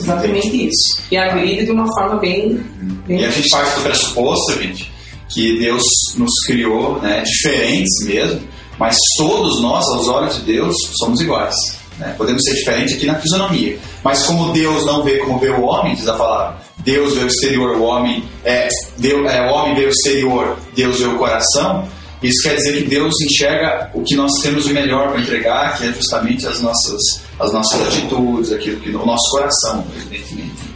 Exatamente 0.00 0.68
isso. 0.68 1.02
E 1.10 1.16
agride 1.16 1.66
de 1.66 1.72
uma 1.72 1.86
forma 1.94 2.16
bem. 2.16 2.64
bem 3.06 3.20
E 3.20 3.24
a 3.24 3.30
gente 3.30 3.48
parte 3.50 3.76
do 3.76 3.82
pressuposto, 3.82 4.62
gente, 4.62 4.92
que 5.28 5.58
Deus 5.58 5.82
nos 6.16 6.32
criou 6.46 7.00
né, 7.00 7.22
diferentes 7.22 8.06
mesmo, 8.06 8.40
mas 8.78 8.96
todos 9.16 9.60
nós, 9.60 9.86
aos 9.88 10.08
olhos 10.08 10.36
de 10.36 10.42
Deus, 10.42 10.74
somos 10.98 11.20
iguais. 11.20 11.54
né? 11.98 12.14
Podemos 12.16 12.42
ser 12.42 12.54
diferentes 12.54 12.96
aqui 12.96 13.06
na 13.06 13.14
fisionomia. 13.16 13.78
Mas 14.02 14.24
como 14.24 14.52
Deus 14.52 14.84
não 14.86 15.02
vê 15.04 15.18
como 15.18 15.38
vê 15.38 15.50
o 15.50 15.62
homem, 15.62 15.94
diz 15.94 16.08
a 16.08 16.14
palavra, 16.14 16.56
Deus 16.78 17.14
vê 17.14 17.24
o 17.24 17.26
exterior, 17.28 17.76
o 17.76 17.82
homem 17.82 18.24
é, 18.44 18.68
Deus, 18.98 19.30
é 19.30 19.42
o 19.42 19.52
homem 19.52 19.74
vê 19.74 19.84
o 19.84 19.90
exterior, 19.90 20.56
Deus 20.74 20.98
vê 20.98 21.06
o 21.06 21.16
coração. 21.16 21.86
Isso 22.22 22.42
quer 22.42 22.56
dizer 22.56 22.82
que 22.82 22.88
Deus 22.88 23.14
enxerga 23.22 23.90
o 23.94 24.02
que 24.02 24.14
nós 24.14 24.30
temos 24.42 24.64
de 24.64 24.72
melhor 24.72 25.10
para 25.10 25.20
entregar, 25.20 25.76
que 25.76 25.86
é 25.86 25.92
justamente 25.92 26.46
as 26.46 26.60
nossas, 26.60 27.00
as 27.40 27.52
nossas 27.52 27.80
atitudes, 27.88 28.52
aquilo 28.52 28.80
que 28.80 28.90
o 28.90 29.04
nosso 29.04 29.30
coração, 29.30 29.84
evidentemente. 29.96 30.72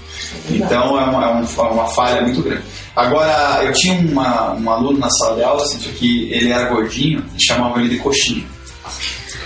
Então 0.50 0.98
é 1.00 1.04
uma, 1.04 1.40
é 1.40 1.58
é 1.58 1.62
uma 1.62 1.88
falha 1.88 2.22
muito 2.22 2.42
grande. 2.42 2.62
Agora, 2.94 3.62
eu 3.62 3.72
tinha 3.72 3.94
uma, 4.00 4.54
um 4.54 4.70
aluno 4.70 4.98
na 4.98 5.10
sala 5.10 5.36
de 5.36 5.42
aula 5.42 5.62
assim, 5.62 5.78
que 5.78 6.32
ele 6.32 6.50
era 6.50 6.68
gordinho 6.68 7.22
e 7.38 7.44
chamavam 7.44 7.80
ele 7.80 7.90
de 7.90 7.98
coxinha. 7.98 8.44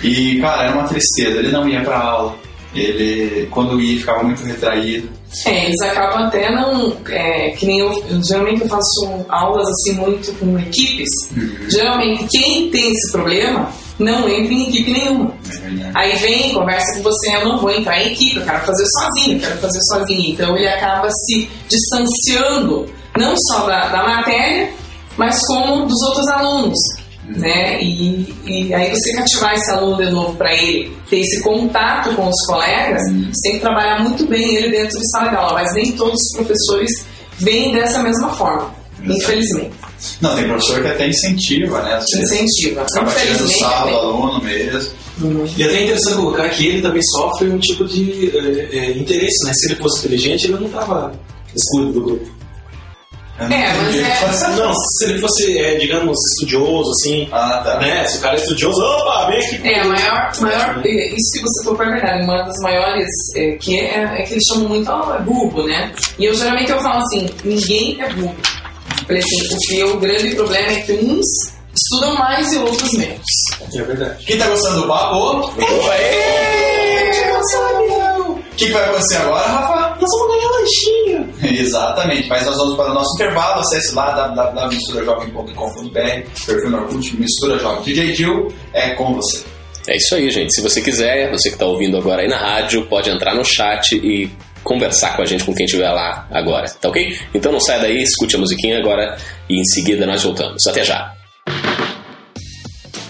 E, 0.03 0.41
cara, 0.41 0.65
era 0.65 0.75
uma 0.75 0.89
tristeza. 0.89 1.39
Ele 1.39 1.51
não 1.51 1.69
ia 1.69 1.83
pra 1.83 1.99
aula. 1.99 2.37
Ele, 2.75 3.47
quando 3.51 3.81
ia, 3.81 3.99
ficava 3.99 4.23
muito 4.23 4.45
retraído. 4.45 5.09
É, 5.47 5.67
eles 5.67 5.81
acabam 5.83 6.27
até 6.27 6.51
não. 6.51 6.97
É, 7.09 7.51
que 7.51 7.67
nem 7.67 7.81
eu, 7.81 7.93
geralmente 8.23 8.63
eu 8.63 8.69
faço 8.69 9.25
aulas 9.29 9.67
assim 9.69 9.95
muito 9.95 10.33
com 10.39 10.59
equipes. 10.59 11.09
Geralmente 11.69 12.27
quem 12.31 12.71
tem 12.71 12.93
esse 12.93 13.13
problema 13.13 13.71
não 13.99 14.29
entra 14.29 14.53
em 14.53 14.69
equipe 14.69 14.93
nenhuma. 14.93 15.35
né? 15.73 15.93
Aí 15.95 16.17
vem, 16.17 16.55
conversa 16.55 16.97
com 16.97 17.03
você, 17.03 17.37
eu 17.37 17.49
não 17.49 17.59
vou 17.59 17.71
entrar 17.71 18.01
em 18.01 18.13
equipe, 18.13 18.37
eu 18.37 18.45
quero 18.45 18.65
fazer 18.65 18.85
sozinho, 18.99 19.37
eu 19.37 19.41
quero 19.41 19.59
fazer 19.59 19.81
sozinho. 19.93 20.31
Então 20.33 20.57
ele 20.57 20.69
acaba 20.69 21.09
se 21.11 21.49
distanciando, 21.69 22.87
não 23.17 23.35
só 23.37 23.67
da, 23.67 23.89
da 23.89 24.03
matéria, 24.03 24.71
mas 25.17 25.45
como 25.47 25.87
dos 25.87 26.01
outros 26.09 26.27
alunos. 26.29 26.79
Né? 27.37 27.81
E, 27.83 28.35
e 28.45 28.75
aí 28.75 28.91
você 28.91 29.13
cativar 29.15 29.55
esse 29.55 29.71
aluno 29.71 30.05
de 30.05 30.11
novo 30.11 30.37
para 30.37 30.53
ele 30.53 30.93
ter 31.09 31.21
esse 31.21 31.43
contato 31.43 32.15
com 32.17 32.29
os 32.29 32.47
colegas, 32.47 33.03
você 33.03 33.43
tem 33.45 33.53
que 33.53 33.61
trabalhar 33.61 34.03
muito 34.03 34.27
bem 34.27 34.57
ele 34.57 34.71
dentro 34.71 34.99
de 34.99 35.11
sala 35.11 35.31
de 35.31 35.37
aula, 35.37 35.53
mas 35.55 35.73
nem 35.75 35.93
todos 35.93 36.15
os 36.15 36.37
professores 36.37 36.91
veem 37.39 37.73
dessa 37.73 38.03
mesma 38.03 38.31
forma, 38.35 38.75
infelizmente. 39.05 39.73
Não, 40.21 40.35
tem 40.35 40.49
professor 40.49 40.83
que 40.83 40.89
até 40.89 41.09
incentiva, 41.09 41.83
né? 41.83 42.01
Incentiva. 42.01 42.83
Acaba 42.83 43.11
tirando 43.13 43.35
Infelizmente, 43.35 43.59
sal 43.61 43.89
do 43.89 43.97
aluno 43.97 44.45
mesmo. 44.45 44.93
E 45.57 45.63
até 45.63 45.77
é 45.77 45.83
interessante 45.85 46.17
colocar 46.17 46.49
que 46.49 46.67
ele 46.67 46.83
também 46.83 47.03
sofre 47.03 47.49
um 47.51 47.59
tipo 47.59 47.85
de 47.85 48.31
eh, 48.35 48.69
eh, 48.73 48.91
interesse, 48.93 49.47
né? 49.47 49.53
Se 49.55 49.71
ele 49.71 49.81
fosse 49.81 50.07
inteligente, 50.07 50.45
ele 50.45 50.55
não 50.55 50.67
estava 50.67 51.13
excluído 51.55 51.93
do 51.93 52.01
grupo. 52.01 52.40
É, 53.41 53.73
mas 54.23 54.43
é- 54.43 54.49
Não, 54.57 54.73
se 54.75 55.05
ele 55.07 55.19
fosse, 55.19 55.59
eh, 55.59 55.77
digamos, 55.79 56.17
estudioso, 56.33 56.91
assim, 56.91 57.29
Ah, 57.33 57.63
tá. 57.65 57.79
né? 57.79 58.05
Se 58.07 58.19
o 58.19 58.21
cara 58.21 58.37
é 58.37 58.41
estudioso, 58.41 58.81
opa, 58.83 59.27
vem 59.29 59.39
aqui. 59.39 59.69
É, 59.69 59.81
a 59.81 59.85
maior, 59.85 60.31
maior, 60.41 60.83
é, 60.85 61.07
isso 61.15 61.33
que 61.35 61.41
você 61.43 61.65
tocou 61.65 61.87
é 61.87 61.91
verdade. 61.91 62.25
Uma 62.25 62.43
das 62.43 62.57
maiores 62.63 63.07
é, 63.37 63.53
que 63.53 63.79
é, 63.81 64.03
é 64.19 64.23
que 64.23 64.33
eles 64.35 64.45
chamam 64.53 64.69
muito, 64.69 64.91
ó, 64.91 65.15
é 65.15 65.21
burro, 65.21 65.67
né? 65.67 65.93
E 66.19 66.25
eu 66.27 66.35
geralmente 66.35 66.71
eu 66.71 66.81
falo 66.81 67.03
assim, 67.03 67.29
ninguém 67.45 67.97
é 68.03 68.09
burro. 68.15 68.37
Falei 69.07 69.23
assim, 69.23 69.49
porque 69.49 69.85
o 69.85 69.97
grande 69.99 70.35
problema 70.35 70.69
é 70.73 70.81
que 70.83 70.93
uns 70.93 71.27
estudam 71.75 72.15
mais 72.17 72.53
e 72.53 72.59
outros 72.59 72.93
menos. 72.93 73.23
É 73.75 73.83
verdade. 73.83 74.25
Quem 74.25 74.37
tá 74.39 74.47
gostando 74.49 74.83
do 74.83 74.89
papo? 74.89 75.17
O 75.17 75.51
que, 78.57 78.67
que 78.67 78.73
vai 78.73 78.85
acontecer 78.85 79.17
agora, 79.19 79.47
Rafa? 79.49 79.97
Nós 80.01 80.11
vamos 80.19 80.35
ganhar 80.37 80.51
lanchinho. 80.51 81.00
Exatamente, 81.51 82.29
mas 82.29 82.47
nós 82.47 82.57
vamos 82.57 82.77
para 82.77 82.91
o 82.91 82.95
nosso 82.95 83.15
intervalo. 83.15 83.61
Acesse 83.61 83.95
lá 83.95 84.11
www.misturajovem.com.br, 84.11 85.99
perfil 86.47 86.71
no 86.71 86.79
Orkut, 86.79 87.17
Mistura 87.21 87.59
Jovem. 87.59 87.83
DJ 87.83 88.15
Gil 88.15 88.49
é 88.73 88.91
com 88.91 89.15
você. 89.15 89.45
É 89.89 89.97
isso 89.97 90.15
aí, 90.15 90.31
gente. 90.31 90.55
Se 90.55 90.61
você 90.61 90.81
quiser, 90.81 91.31
você 91.31 91.49
que 91.49 91.57
está 91.57 91.67
ouvindo 91.67 91.97
agora 91.97 92.23
aí 92.23 92.29
na 92.29 92.37
rádio, 92.37 92.87
pode 92.87 93.11
entrar 93.11 93.35
no 93.35 93.45
chat 93.45 93.97
e 93.97 94.31
conversar 94.63 95.17
com 95.17 95.23
a 95.23 95.25
gente, 95.25 95.45
com 95.45 95.55
quem 95.55 95.65
estiver 95.65 95.91
lá 95.91 96.29
agora, 96.31 96.69
tá 96.69 96.89
ok? 96.89 97.19
Então 97.35 97.51
não 97.51 97.61
saia 97.61 97.81
daí, 97.81 98.03
escute 98.03 98.37
a 98.37 98.39
musiquinha 98.39 98.79
agora 98.79 99.17
e 99.49 99.59
em 99.59 99.65
seguida 99.65 100.07
nós 100.07 100.23
voltamos. 100.23 100.67
Até 100.67 100.85
já! 100.85 101.15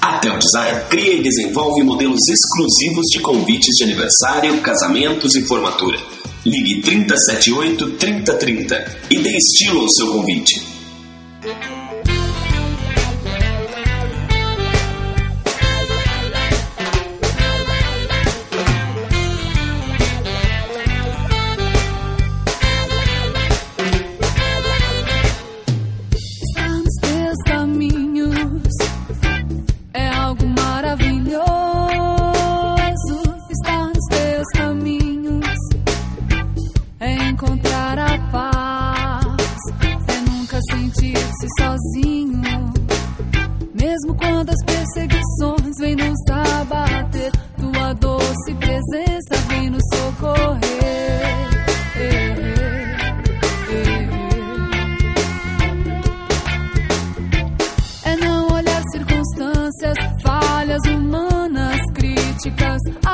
A 0.01 0.19
Tel 0.19 0.39
Design 0.39 0.81
cria 0.89 1.15
e 1.15 1.23
desenvolve 1.23 1.83
modelos 1.83 2.21
exclusivos 2.29 3.07
de 3.13 3.21
convites 3.21 3.77
de 3.77 3.85
aniversário, 3.85 4.61
casamentos 4.61 5.35
e 5.35 5.43
formatura. 5.43 5.99
Ligue 6.45 6.81
378 6.83 7.91
3030 7.99 8.99
e 9.11 9.19
dê 9.19 9.37
estilo 9.37 9.81
ao 9.81 9.89
seu 9.91 10.13
convite. 10.13 10.63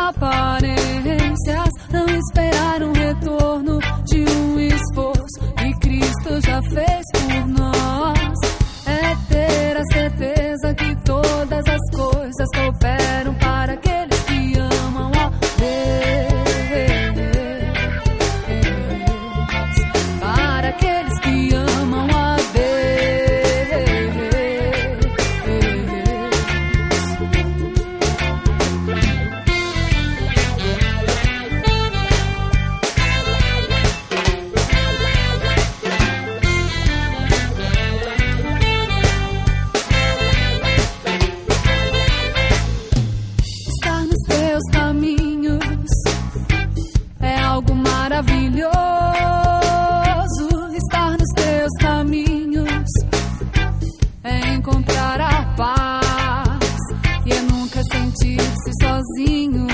Aparências. 0.08 1.70
Não 1.92 2.06
esperar 2.06 2.82
um 2.82 2.92
retorno 2.92 3.78
de 4.04 4.24
um 4.24 4.58
esforço 4.58 5.40
que 5.56 5.78
Cristo 5.80 6.40
já 6.40 6.62
fez 6.62 7.04
por 7.12 7.46
nós. 7.48 8.15
Encontrar 54.66 55.20
a 55.20 55.44
paz 55.56 56.76
e 57.24 57.32
é 57.32 57.40
nunca 57.42 57.80
sentir-se 57.92 58.72
sozinho. 58.82 59.66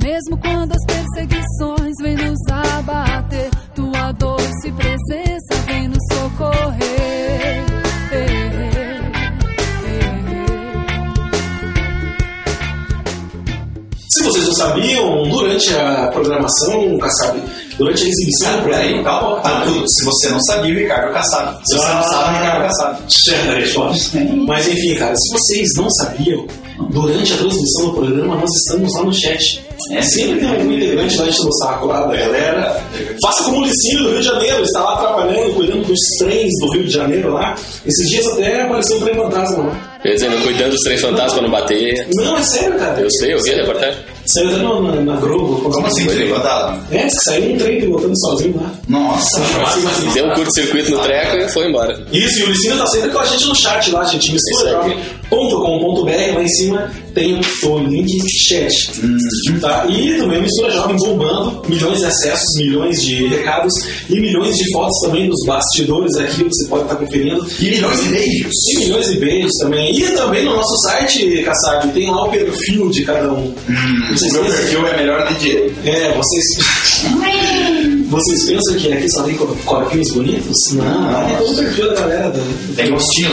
Mesmo 0.00 0.38
quando 0.38 0.72
as 0.72 0.84
perseguições 0.86 1.94
vêm 2.00 2.16
nos 2.16 2.38
abater, 2.48 3.50
tua 3.74 4.12
doce 4.12 4.72
presença 4.72 5.54
vem 5.66 5.88
nos 5.88 5.98
socorrer. 6.12 7.66
Se 14.08 14.24
vocês 14.24 14.46
não 14.46 14.54
sabiam, 14.54 15.28
durante 15.28 15.74
a 15.74 16.08
programação, 16.12 16.98
Kassab 16.98 17.40
durante 17.78 18.04
a 18.04 18.08
exibição 18.08 18.62
do 18.62 19.04
calma, 19.04 19.40
tá 19.40 19.62
tudo. 19.62 19.84
Se 19.88 20.04
você 20.04 20.28
não 20.28 20.40
sabia, 20.40 20.74
o 20.74 20.78
Ricardo 20.78 21.12
Kassab. 21.12 21.58
Se 21.64 21.76
você 21.76 21.88
não 21.88 22.02
sabe, 22.02 22.36
o 22.36 22.40
Ricardo 22.40 22.62
Kassab. 22.62 22.98
Certa 23.08 23.54
resposta. 23.54 24.18
Mas 24.46 24.68
enfim, 24.68 24.94
cara, 24.94 25.14
se 25.16 25.32
vocês 25.32 25.68
não 25.76 25.90
sabiam, 25.90 26.46
durante 26.90 27.32
a 27.32 27.36
transmissão 27.36 27.86
do 27.86 27.94
programa 27.94 28.36
nós 28.36 28.50
estamos 28.50 28.94
lá 28.94 29.04
no 29.04 29.12
chat. 29.12 29.64
É, 29.92 30.02
Sempre 30.02 30.40
tem 30.40 30.48
algum 30.48 30.72
integrante 30.72 31.16
lá 31.16 31.28
enchendo 31.28 31.48
o 31.48 31.52
saco 31.58 31.86
lá 31.86 32.06
da 32.06 32.16
galera. 32.16 32.82
Faça 33.22 33.44
como 33.44 33.58
o 33.58 33.64
Licinho 33.64 34.02
do 34.04 34.10
Rio 34.10 34.18
de 34.18 34.26
Janeiro, 34.26 34.62
está 34.62 34.80
lá 34.80 34.96
trabalhando, 34.96 35.54
cuidando 35.54 35.86
dos 35.86 35.98
trens 36.18 36.52
do 36.60 36.72
Rio 36.72 36.84
de 36.84 36.90
Janeiro 36.90 37.32
lá. 37.32 37.54
Esses 37.84 38.08
dias 38.08 38.26
até 38.26 38.62
apareceu 38.62 38.96
um 38.96 39.00
trem 39.00 39.14
fantasma 39.14 39.64
lá. 39.64 39.95
Quer 40.06 40.14
dizer, 40.14 40.42
cuidando 40.42 40.70
dos 40.70 40.80
três 40.82 41.00
fantasmas 41.00 41.32
pra 41.32 41.42
não 41.42 41.50
bater. 41.50 42.06
Não, 42.14 42.36
é 42.36 42.42
sério, 42.42 42.78
cara. 42.78 43.00
Eu 43.00 43.10
sei, 43.10 43.34
eu 43.34 43.42
vi 43.42 43.52
a 43.52 43.56
reportagem. 43.56 43.98
Saiu 44.26 44.48
até 44.48 44.58
na, 44.58 44.80
na, 44.80 45.00
na 45.00 45.16
Globo. 45.16 45.70
Como 45.70 45.86
assim, 45.86 46.04
Foi 46.04 46.14
Felipe 46.14 46.32
legal. 46.32 46.42
Fantasma? 46.42 46.86
É, 46.92 47.08
saiu 47.24 47.54
um 47.54 47.58
trem 47.58 47.80
pilotando 47.80 48.18
sozinho 48.18 48.56
lá. 48.56 48.72
Nossa, 48.88 49.40
Deu 50.14 50.26
um 50.26 50.34
curto-circuito 50.34 50.90
no 50.92 50.98
treco 51.00 51.36
e 51.36 51.48
foi 51.48 51.68
embora. 51.68 52.06
Isso, 52.12 52.40
e 52.40 52.44
o 52.44 52.50
Licínio 52.50 52.78
tá 52.78 52.86
sempre 52.86 53.10
com 53.10 53.18
a 53.18 53.24
gente 53.24 53.46
no 53.46 53.54
chat 53.54 53.90
lá, 53.90 54.04
gente. 54.04 54.32
Misturajovem.com.br, 54.32 56.34
lá 56.34 56.42
em 56.42 56.48
cima 56.48 56.90
tem 57.16 57.40
o 57.64 57.78
link 57.78 58.10
chat. 58.46 58.70
Tá? 59.58 59.86
E 59.88 60.18
também 60.18 60.38
o 60.38 60.42
Mistura 60.42 60.70
Jovem 60.70 60.96
bombando, 60.96 61.62
milhões 61.66 62.00
de 62.00 62.04
acessos, 62.04 62.44
milhões 62.58 63.02
de 63.02 63.26
recados 63.28 63.72
e 64.10 64.20
milhões 64.20 64.54
de 64.54 64.70
fotos 64.70 64.94
também 65.02 65.26
dos 65.26 65.42
bastidores 65.46 66.14
aqui, 66.16 66.44
você 66.44 66.68
pode 66.68 66.82
estar 66.82 66.96
conferindo. 66.96 67.46
E 67.58 67.70
milhões 67.70 68.02
de 68.02 68.08
beijos. 68.10 68.52
E 68.70 68.78
milhões 68.80 69.06
de 69.06 69.16
beijos 69.16 69.52
também. 69.62 69.95
E 69.98 70.10
também 70.10 70.44
no 70.44 70.56
nosso 70.56 70.76
site, 70.88 71.42
Kassab, 71.42 71.88
tem 71.92 72.10
lá 72.10 72.24
o 72.26 72.30
perfil 72.30 72.90
de 72.90 73.04
cada 73.04 73.32
um. 73.32 73.54
Vocês 74.10 74.32
O 74.32 74.34
meu 74.34 74.44
pensam- 74.44 74.58
perfil 74.60 74.86
é 74.88 74.96
melhor 74.96 75.32
direito. 75.34 75.74
É, 75.88 76.12
vocês. 76.12 76.44
Vocês 78.08 78.44
pensam 78.46 78.76
que 78.76 78.92
aqui 78.92 79.10
só 79.10 79.22
tem 79.24 79.34
cor- 79.36 79.56
corpinhos 79.64 80.12
bonitos? 80.12 80.56
Não, 80.74 81.26
tem 81.26 81.36
todo 81.38 81.52
o 81.52 81.56
perfil 81.56 81.88
da 81.88 82.00
galera. 82.02 82.30
Do... 82.30 82.76
Tem 82.76 82.88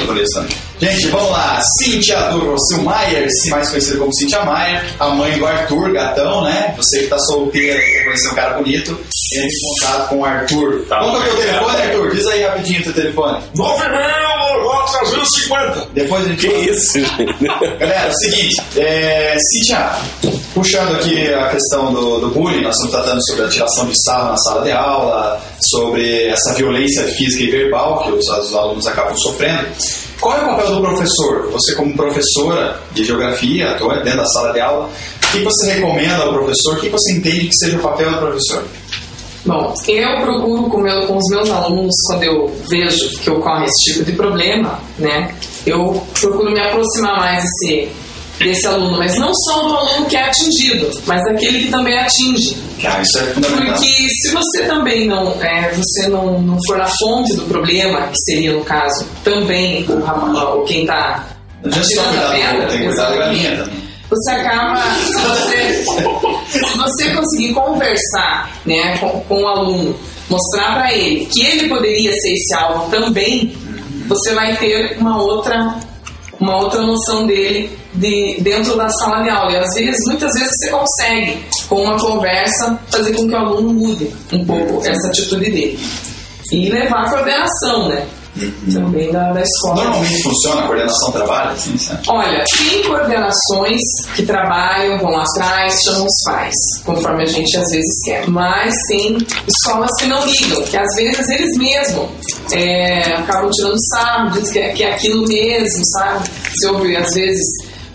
por 0.07 0.17
isso 0.17 0.33
também. 0.33 0.57
Gente, 0.81 1.07
vamos 1.09 1.29
lá. 1.29 1.61
Cíntia 1.79 2.19
Durrossilmaier, 2.31 3.27
mais 3.51 3.69
conhecida 3.69 3.99
como 3.99 4.13
Cíntia 4.15 4.43
Maier, 4.43 4.83
a 4.99 5.09
mãe 5.09 5.37
do 5.37 5.45
Arthur, 5.45 5.91
gatão, 5.93 6.43
né? 6.43 6.73
Você 6.75 7.03
que 7.03 7.07
tá 7.07 7.19
solteira 7.19 7.79
quer 7.79 8.03
conhecer 8.03 8.29
um 8.31 8.35
cara 8.35 8.57
bonito, 8.57 8.99
entre 9.35 9.45
em 9.47 9.79
contato 9.79 10.09
com 10.09 10.17
o 10.19 10.25
Arthur. 10.25 10.85
Tá 10.89 10.99
Qual 10.99 11.15
é 11.15 11.19
o 11.19 11.23
teu 11.23 11.35
telefone, 11.37 11.81
Arthur? 11.83 12.15
Diz 12.15 12.27
aí 12.27 12.41
rapidinho 12.43 12.79
o 12.81 12.83
teu 12.85 12.93
telefone. 12.93 13.43
9.350. 14.83 15.87
Depois 15.93 16.25
a 16.25 16.29
gente 16.29 16.47
Que 16.47 16.53
isso? 16.53 16.99
Galera, 17.79 18.07
é 18.07 18.09
o 18.09 18.13
seguinte, 18.13 18.61
é, 18.77 19.37
Cíntia, 19.39 19.91
puxando 20.53 20.95
aqui 20.95 21.33
a 21.33 21.49
questão 21.49 21.93
do, 21.93 22.19
do 22.19 22.29
bullying, 22.29 22.61
nós 22.61 22.75
estamos 22.75 22.91
tratando 22.93 23.19
sobre 23.27 23.45
a 23.45 23.49
tiração 23.49 23.85
de 23.87 24.03
sarro 24.03 24.29
na 24.29 24.37
sala 24.37 24.63
de 24.63 24.71
aula, 24.71 25.41
sobre 25.71 26.27
essa 26.27 26.53
violência 26.53 27.03
física 27.03 27.43
e 27.43 27.51
verbal 27.51 28.03
que 28.03 28.11
os, 28.11 28.27
os 28.27 28.55
alunos 28.55 28.87
acabam 28.87 29.15
sofrendo. 29.17 29.67
Qual 30.19 30.37
é 30.37 30.41
o 30.41 30.55
papel 30.55 30.75
do 30.75 30.81
professor? 30.81 31.51
Você, 31.51 31.75
como 31.75 31.93
professora 31.95 32.79
de 32.93 33.03
geografia, 33.03 33.71
atua 33.71 33.97
dentro 33.97 34.19
da 34.19 34.25
sala 34.27 34.53
de 34.53 34.61
aula, 34.61 34.89
o 34.89 35.31
que 35.33 35.43
você 35.43 35.73
recomenda 35.73 36.23
ao 36.23 36.33
professor? 36.33 36.77
O 36.77 36.79
que 36.79 36.89
você 36.89 37.13
entende 37.13 37.47
que 37.47 37.55
seja 37.55 37.77
o 37.77 37.81
papel 37.81 38.09
do 38.09 38.17
professor? 38.17 38.63
Bom, 39.45 39.73
eu 39.89 40.21
procuro 40.21 40.63
com, 40.69 40.77
meu- 40.81 41.05
com 41.05 41.17
os 41.17 41.29
meus 41.31 41.49
alunos, 41.49 41.93
quando 42.07 42.23
eu 42.23 42.55
vejo 42.69 43.09
que 43.19 43.29
ocorre 43.29 43.65
esse 43.65 43.91
tipo 43.93 44.05
de 44.05 44.13
problema, 44.13 44.79
né, 44.97 45.35
eu 45.65 46.01
procuro 46.19 46.51
me 46.51 46.59
aproximar 46.61 47.17
mais 47.17 47.43
desse, 47.43 47.89
desse 48.39 48.65
aluno, 48.67 48.97
mas 48.97 49.17
não 49.17 49.33
só 49.35 49.61
do 49.67 49.75
aluno 49.75 50.05
que 50.05 50.15
é 50.15 50.23
atingido, 50.23 50.89
mas 51.05 51.21
daquele 51.25 51.59
que 51.63 51.67
também 51.69 51.97
atinge. 51.97 52.57
Ah, 52.85 53.01
isso 53.01 53.19
é 53.19 53.21
fundamental. 53.33 53.65
Porque 53.75 53.85
se 54.09 54.31
você 54.31 54.63
também 54.63 55.07
não, 55.07 55.33
é, 55.41 55.73
você 55.73 56.07
não, 56.07 56.41
não 56.41 56.57
for 56.65 56.77
na 56.77 56.87
fonte 56.87 57.35
do 57.35 57.43
problema, 57.43 58.07
que 58.07 58.17
seria 58.31 58.53
no 58.53 58.63
caso 58.63 59.05
também 59.25 59.85
o, 59.89 60.63
quem 60.63 60.81
está 60.83 61.25
Não 61.63 61.69
adianta 61.69 61.85
só 61.95 62.01
tirando 62.09 62.25
a 62.25 62.29
pedra, 62.31 62.67
tem 62.67 62.77
que 62.79 62.85
cuidar 62.87 63.09
da 63.09 63.15
galinha 63.17 63.57
também. 63.57 63.82
Você 64.13 64.31
acaba, 64.31 64.81
se 64.95 65.13
você, 65.21 65.83
se 66.47 66.77
você 66.77 67.15
conseguir 67.15 67.53
conversar 67.53 68.51
né, 68.65 68.97
com, 68.97 69.19
com 69.21 69.41
o 69.41 69.47
aluno, 69.47 69.95
mostrar 70.29 70.75
para 70.75 70.93
ele 70.93 71.25
que 71.25 71.43
ele 71.45 71.67
poderia 71.67 72.11
ser 72.11 72.33
esse 72.33 72.55
alvo 72.55 72.91
também, 72.91 73.55
você 74.07 74.33
vai 74.33 74.55
ter 74.57 74.97
uma 74.99 75.21
outra, 75.21 75.75
uma 76.39 76.57
outra 76.57 76.81
noção 76.81 77.25
dele 77.25 77.77
de, 77.93 78.37
dentro 78.41 78.75
da 78.75 78.89
sala 78.89 79.23
de 79.23 79.29
aula. 79.29 79.51
E 79.51 79.57
às 79.57 79.73
vezes, 79.73 79.99
muitas 80.07 80.31
vezes 80.33 80.51
você 80.59 80.69
consegue, 80.69 81.45
com 81.67 81.81
uma 81.81 81.97
conversa, 81.97 82.79
fazer 82.91 83.13
com 83.13 83.27
que 83.27 83.33
o 83.33 83.37
aluno 83.37 83.73
mude 83.73 84.09
um 84.31 84.45
pouco 84.45 84.85
essa 84.85 85.07
atitude 85.07 85.51
dele. 85.51 85.79
E 86.51 86.69
levar 86.69 87.05
a 87.05 87.09
coordenação, 87.09 87.89
né? 87.89 88.05
Também 88.73 89.11
da, 89.11 89.31
da 89.31 89.41
escola. 89.41 89.83
Normalmente 89.83 90.23
funciona 90.23 90.61
a 90.61 90.67
coordenação 90.67 91.11
trabalho, 91.11 91.55
sabe? 91.77 92.01
Olha, 92.07 92.43
tem 92.57 92.83
coordenações 92.83 93.79
que 94.15 94.23
trabalham, 94.25 94.97
vão 94.99 95.15
atrás, 95.19 95.73
chamam 95.85 96.05
os 96.05 96.23
pais, 96.25 96.55
conforme 96.83 97.23
a 97.23 97.27
gente 97.27 97.55
às 97.57 97.69
vezes 97.69 98.01
quer. 98.05 98.27
Mas 98.27 98.73
tem 98.87 99.17
escolas 99.47 99.91
que 99.99 100.07
não 100.07 100.25
ligam, 100.25 100.63
que 100.63 100.75
às 100.77 100.95
vezes 100.95 101.29
eles 101.29 101.57
mesmos 101.57 102.09
é, 102.51 103.13
acabam 103.17 103.51
tirando 103.51 103.77
sarro, 103.89 104.31
dizem 104.31 104.51
que 104.53 104.59
é, 104.59 104.69
que 104.73 104.83
é 104.83 104.93
aquilo 104.95 105.27
mesmo, 105.27 105.85
sabe? 105.91 106.27
Você 106.55 106.67
ouve 106.69 106.95
às 106.97 107.13
vezes 107.13 107.43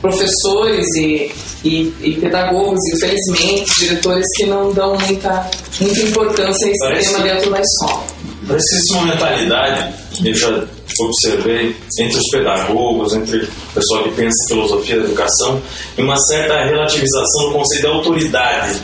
professores 0.01 0.87
e, 0.97 1.33
e, 1.65 1.93
e 2.01 2.17
pedagogos, 2.21 2.79
infelizmente, 2.95 3.71
diretores 3.81 4.25
que 4.37 4.47
não 4.47 4.73
dão 4.73 4.97
muita, 4.97 5.51
muita 5.81 6.01
importância 6.03 6.69
a 6.69 6.71
esse 6.71 6.79
Parece- 6.79 7.13
tema 7.15 7.25
dentro 7.25 7.51
da 7.51 7.61
escola. 7.61 8.05
Parece 8.47 8.67
que 8.69 8.75
existe 8.77 8.95
uma 8.95 9.07
mentalidade, 9.07 9.95
eu 10.25 10.35
já 10.35 10.65
observei, 11.01 11.77
entre 12.01 12.19
os 12.19 12.31
pedagogos, 12.31 13.15
entre 13.15 13.39
o 13.39 13.49
pessoal 13.75 14.05
que 14.05 14.11
pensa 14.13 14.37
em 14.45 14.49
filosofia 14.49 14.99
da 14.99 15.05
educação, 15.05 15.63
uma 15.97 16.17
certa 16.29 16.65
relativização 16.65 17.47
do 17.49 17.53
conceito 17.53 17.83
da 17.85 17.89
autoridade. 17.91 18.81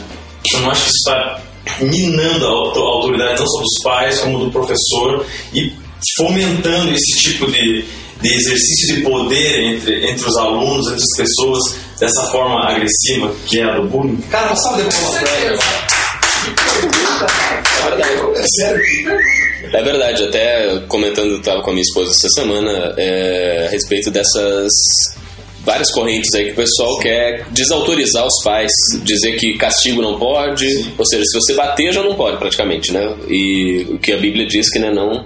Eu 0.53 0.59
não 0.61 0.71
acho 0.71 0.83
que 0.83 0.89
isso 0.89 0.97
está 1.09 1.41
minando 1.81 2.45
a 2.45 2.49
auto- 2.49 2.79
a 2.79 2.83
autoridade 2.87 3.39
não 3.39 3.47
só 3.47 3.59
dos 3.59 3.83
pais, 3.83 4.19
como 4.19 4.39
do 4.39 4.51
professor, 4.51 5.25
e 5.53 5.73
fomentando 6.17 6.93
esse 6.93 7.19
tipo 7.19 7.47
de, 7.51 7.83
de 8.21 8.33
exercício 8.33 8.95
de 8.97 9.01
poder 9.01 9.59
entre, 9.63 10.09
entre 10.09 10.27
os 10.27 10.37
alunos, 10.37 10.85
entre 10.87 11.01
as 11.03 11.17
pessoas, 11.17 11.75
dessa 11.99 12.21
forma 12.27 12.69
agressiva 12.69 13.33
que 13.47 13.59
é 13.59 13.63
a 13.63 13.79
do 13.79 13.87
bullying. 13.87 14.17
Cara, 14.29 14.47
uma 14.47 14.55
salva 14.57 14.83
de 14.83 14.95
palmas 14.95 15.17
pra 15.19 15.39
ele. 15.41 15.57
Sério. 18.59 18.83
É 19.75 19.83
verdade, 19.83 20.23
até 20.23 20.79
comentando, 20.87 21.35
estava 21.35 21.61
com 21.61 21.71
a 21.71 21.73
minha 21.73 21.83
esposa 21.83 22.09
essa 22.11 22.29
semana 22.29 22.93
é, 22.97 23.65
a 23.67 23.69
respeito 23.69 24.09
dessas 24.09 24.71
várias 25.65 25.91
correntes 25.91 26.33
aí 26.33 26.45
que 26.45 26.51
o 26.51 26.55
pessoal 26.55 26.97
quer 26.99 27.45
desautorizar 27.49 28.25
os 28.25 28.41
pais, 28.41 28.71
dizer 29.03 29.35
que 29.35 29.57
castigo 29.57 30.01
não 30.01 30.17
pode, 30.17 30.93
ou 30.97 31.05
seja, 31.05 31.23
se 31.25 31.37
você 31.37 31.53
bater 31.55 31.91
já 31.91 32.01
não 32.01 32.15
pode 32.15 32.37
praticamente, 32.37 32.93
né? 32.93 33.17
E 33.27 33.85
o 33.89 33.99
que 33.99 34.13
a 34.13 34.17
Bíblia 34.17 34.45
diz 34.45 34.71
que 34.71 34.79
né, 34.79 34.91
não. 34.91 35.25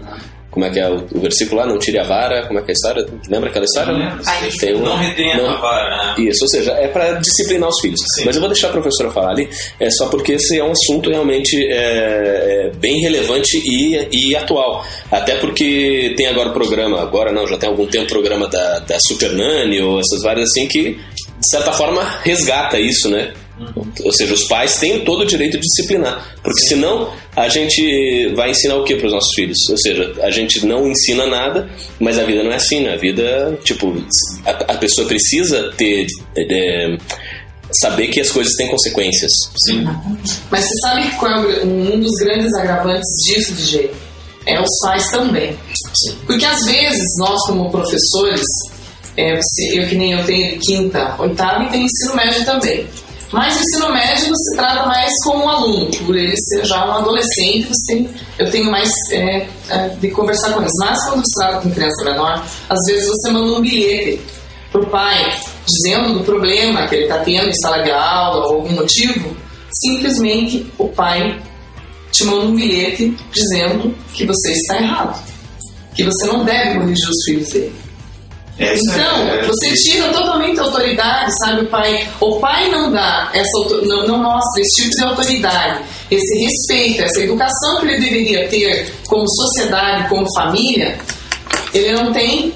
Como 0.51 0.65
é 0.65 0.69
que 0.71 0.79
é 0.79 0.89
o, 0.89 1.05
o 1.13 1.19
versículo 1.19 1.61
lá? 1.61 1.67
Não 1.67 1.77
tire 1.77 1.99
a 1.99 2.03
vara. 2.03 2.47
Como 2.47 2.57
é 2.59 2.61
que 2.63 2.69
é 2.69 2.71
a 2.71 2.73
história? 2.73 3.05
Lembra 3.29 3.49
aquela 3.49 3.65
história? 3.65 3.93
Ai, 4.25 4.49
Tem 4.59 4.73
uma- 4.75 4.89
Não 4.89 4.97
retenha 4.97 5.37
não- 5.37 5.49
a 5.49 5.55
vara. 5.57 6.15
né? 6.17 6.23
isso, 6.23 6.43
ou 6.43 6.49
seja, 6.49 6.71
é 6.71 6.87
para 6.87 7.13
disciplinar 7.13 7.69
os 7.69 7.79
filhos. 7.81 7.99
Sim. 8.15 8.25
Mas 8.25 8.35
eu 8.35 8.41
vou 8.41 8.49
deixar 8.49 8.69
a 8.69 8.71
professora 8.71 9.11
falar 9.11 9.31
ali, 9.31 9.47
é 9.79 9.89
só 9.91 10.07
porque 10.07 10.33
esse 10.33 10.57
é 10.57 10.63
um 10.63 10.71
assunto 10.71 11.09
realmente 11.09 11.55
é, 11.67 12.67
é, 12.67 12.71
bem 12.77 12.99
relevante 13.01 13.57
e, 13.63 14.07
e 14.11 14.35
atual. 14.35 14.83
Até 15.11 15.35
porque 15.35 16.13
tem 16.17 16.27
agora 16.27 16.49
o 16.49 16.53
programa, 16.53 16.99
agora 17.01 17.31
não, 17.31 17.47
já 17.47 17.57
tem 17.57 17.69
algum 17.69 17.85
tempo 17.85 18.05
o 18.05 18.09
programa 18.09 18.47
da, 18.47 18.79
da 18.79 18.97
Super 19.07 19.31
Nani 19.33 19.79
ou 19.81 19.99
essas 19.99 20.21
várias 20.23 20.49
assim 20.49 20.67
que, 20.67 20.93
de 20.93 21.49
certa 21.49 21.71
forma, 21.73 22.01
resgata 22.23 22.79
isso, 22.79 23.09
né? 23.09 23.33
Ou 24.03 24.11
seja, 24.13 24.33
os 24.33 24.43
pais 24.45 24.77
têm 24.79 25.03
todo 25.03 25.21
o 25.21 25.25
direito 25.25 25.53
de 25.53 25.61
disciplinar. 25.61 26.35
Porque 26.41 26.61
senão 26.61 27.11
a 27.35 27.49
gente 27.49 28.33
vai 28.35 28.51
ensinar 28.51 28.75
o 28.75 28.83
que 28.83 28.95
para 28.95 29.07
os 29.07 29.13
nossos 29.13 29.33
filhos? 29.35 29.57
Ou 29.69 29.77
seja, 29.77 30.13
a 30.21 30.31
gente 30.31 30.65
não 30.65 30.87
ensina 30.87 31.25
nada, 31.25 31.69
mas 31.99 32.17
a 32.17 32.23
vida 32.23 32.43
não 32.43 32.51
é 32.51 32.55
assim, 32.55 32.81
né? 32.81 32.93
A 32.93 32.97
vida, 32.97 33.59
tipo, 33.63 33.93
a, 34.45 34.51
a 34.51 34.77
pessoa 34.77 35.07
precisa 35.07 35.71
ter. 35.77 36.05
é, 36.37 36.97
saber 37.71 38.07
que 38.07 38.19
as 38.19 38.31
coisas 38.31 38.53
têm 38.55 38.67
consequências. 38.67 39.31
Sim. 39.67 39.85
Mas 40.49 40.65
você 40.65 40.75
sabe 40.81 41.11
qual 41.17 41.31
é 41.31 41.63
um 41.63 41.99
dos 41.99 42.15
grandes 42.23 42.53
agravantes 42.55 43.07
disso, 43.27 43.53
DJ? 43.53 43.91
É 44.45 44.59
os 44.59 44.79
pais 44.81 45.03
também. 45.11 45.55
Porque 46.25 46.45
às 46.45 46.65
vezes 46.65 47.05
nós, 47.19 47.39
como 47.45 47.69
professores, 47.69 48.45
é, 49.15 49.39
eu 49.73 49.87
que 49.87 49.95
nem 49.95 50.13
eu 50.13 50.25
tenho 50.25 50.59
quinta, 50.59 51.15
oitava 51.19 51.65
e 51.65 51.69
tenho 51.69 51.85
ensino 51.85 52.15
médio 52.15 52.45
também. 52.45 52.87
Mas 53.31 53.55
o 53.55 53.59
ensino 53.59 53.93
médio 53.93 54.27
você 54.29 54.55
trata 54.55 54.87
mais 54.87 55.11
como 55.23 55.45
um 55.45 55.49
aluno, 55.49 55.85
por 56.05 56.17
ele 56.17 56.33
ser 56.35 56.65
já 56.65 56.83
um 56.85 56.93
adolescente, 56.93 57.67
você 57.67 57.93
tem, 57.93 58.09
eu 58.39 58.49
tenho 58.49 58.71
mais 58.71 58.89
é, 59.11 59.47
é, 59.69 59.89
de 59.89 60.09
conversar 60.09 60.53
com 60.53 60.61
eles. 60.61 60.71
Mas 60.79 61.03
quando 61.05 61.21
você 61.21 61.39
trata 61.39 61.61
com 61.61 61.71
criança 61.71 62.03
menor, 62.03 62.43
às 62.69 62.79
vezes 62.87 63.07
você 63.07 63.29
manda 63.31 63.53
um 63.53 63.61
bilhete 63.61 64.19
pro 64.71 64.85
pai 64.87 65.31
dizendo 65.65 66.19
do 66.19 66.23
problema 66.23 66.87
que 66.87 66.95
ele 66.95 67.03
está 67.03 67.19
tendo 67.19 67.49
em 67.49 67.55
sala 67.61 67.83
de 67.83 67.91
aula 67.91 68.47
ou 68.47 68.55
algum 68.55 68.73
motivo, 68.73 69.35
simplesmente 69.71 70.65
o 70.77 70.87
pai 70.87 71.39
te 72.11 72.25
manda 72.25 72.45
um 72.45 72.55
bilhete 72.55 73.15
dizendo 73.31 73.95
que 74.13 74.25
você 74.25 74.51
está 74.53 74.81
errado. 74.81 75.23
Que 75.95 76.03
você 76.03 76.25
não 76.27 76.43
deve 76.43 76.79
corrigir 76.79 77.09
os 77.09 77.25
filhos 77.25 77.49
dele. 77.49 77.88
É 78.59 78.73
Então, 78.75 79.27
é- 79.29 79.45
você 79.47 79.73
tira 79.73 80.09
totalmente 80.11 80.59
a 80.59 80.63
autoridade, 80.63 81.31
sabe? 81.39 81.61
O 81.61 81.67
pai, 81.67 82.07
o 82.19 82.39
pai 82.39 82.69
não 82.69 82.91
dá 82.91 83.29
essa 83.33 83.75
não, 83.85 84.05
não 84.05 84.17
mostra 84.21 84.61
esse 84.61 84.83
tipo 84.83 84.95
de 84.97 85.03
autoridade, 85.05 85.79
esse 86.11 86.43
respeito, 86.43 87.01
essa 87.03 87.21
educação 87.21 87.79
que 87.79 87.85
ele 87.87 87.99
deveria 88.01 88.47
ter 88.49 88.93
como 89.07 89.23
sociedade, 89.29 90.09
como 90.09 90.25
família, 90.35 90.97
ele 91.73 91.93
não 91.93 92.11
tem. 92.11 92.53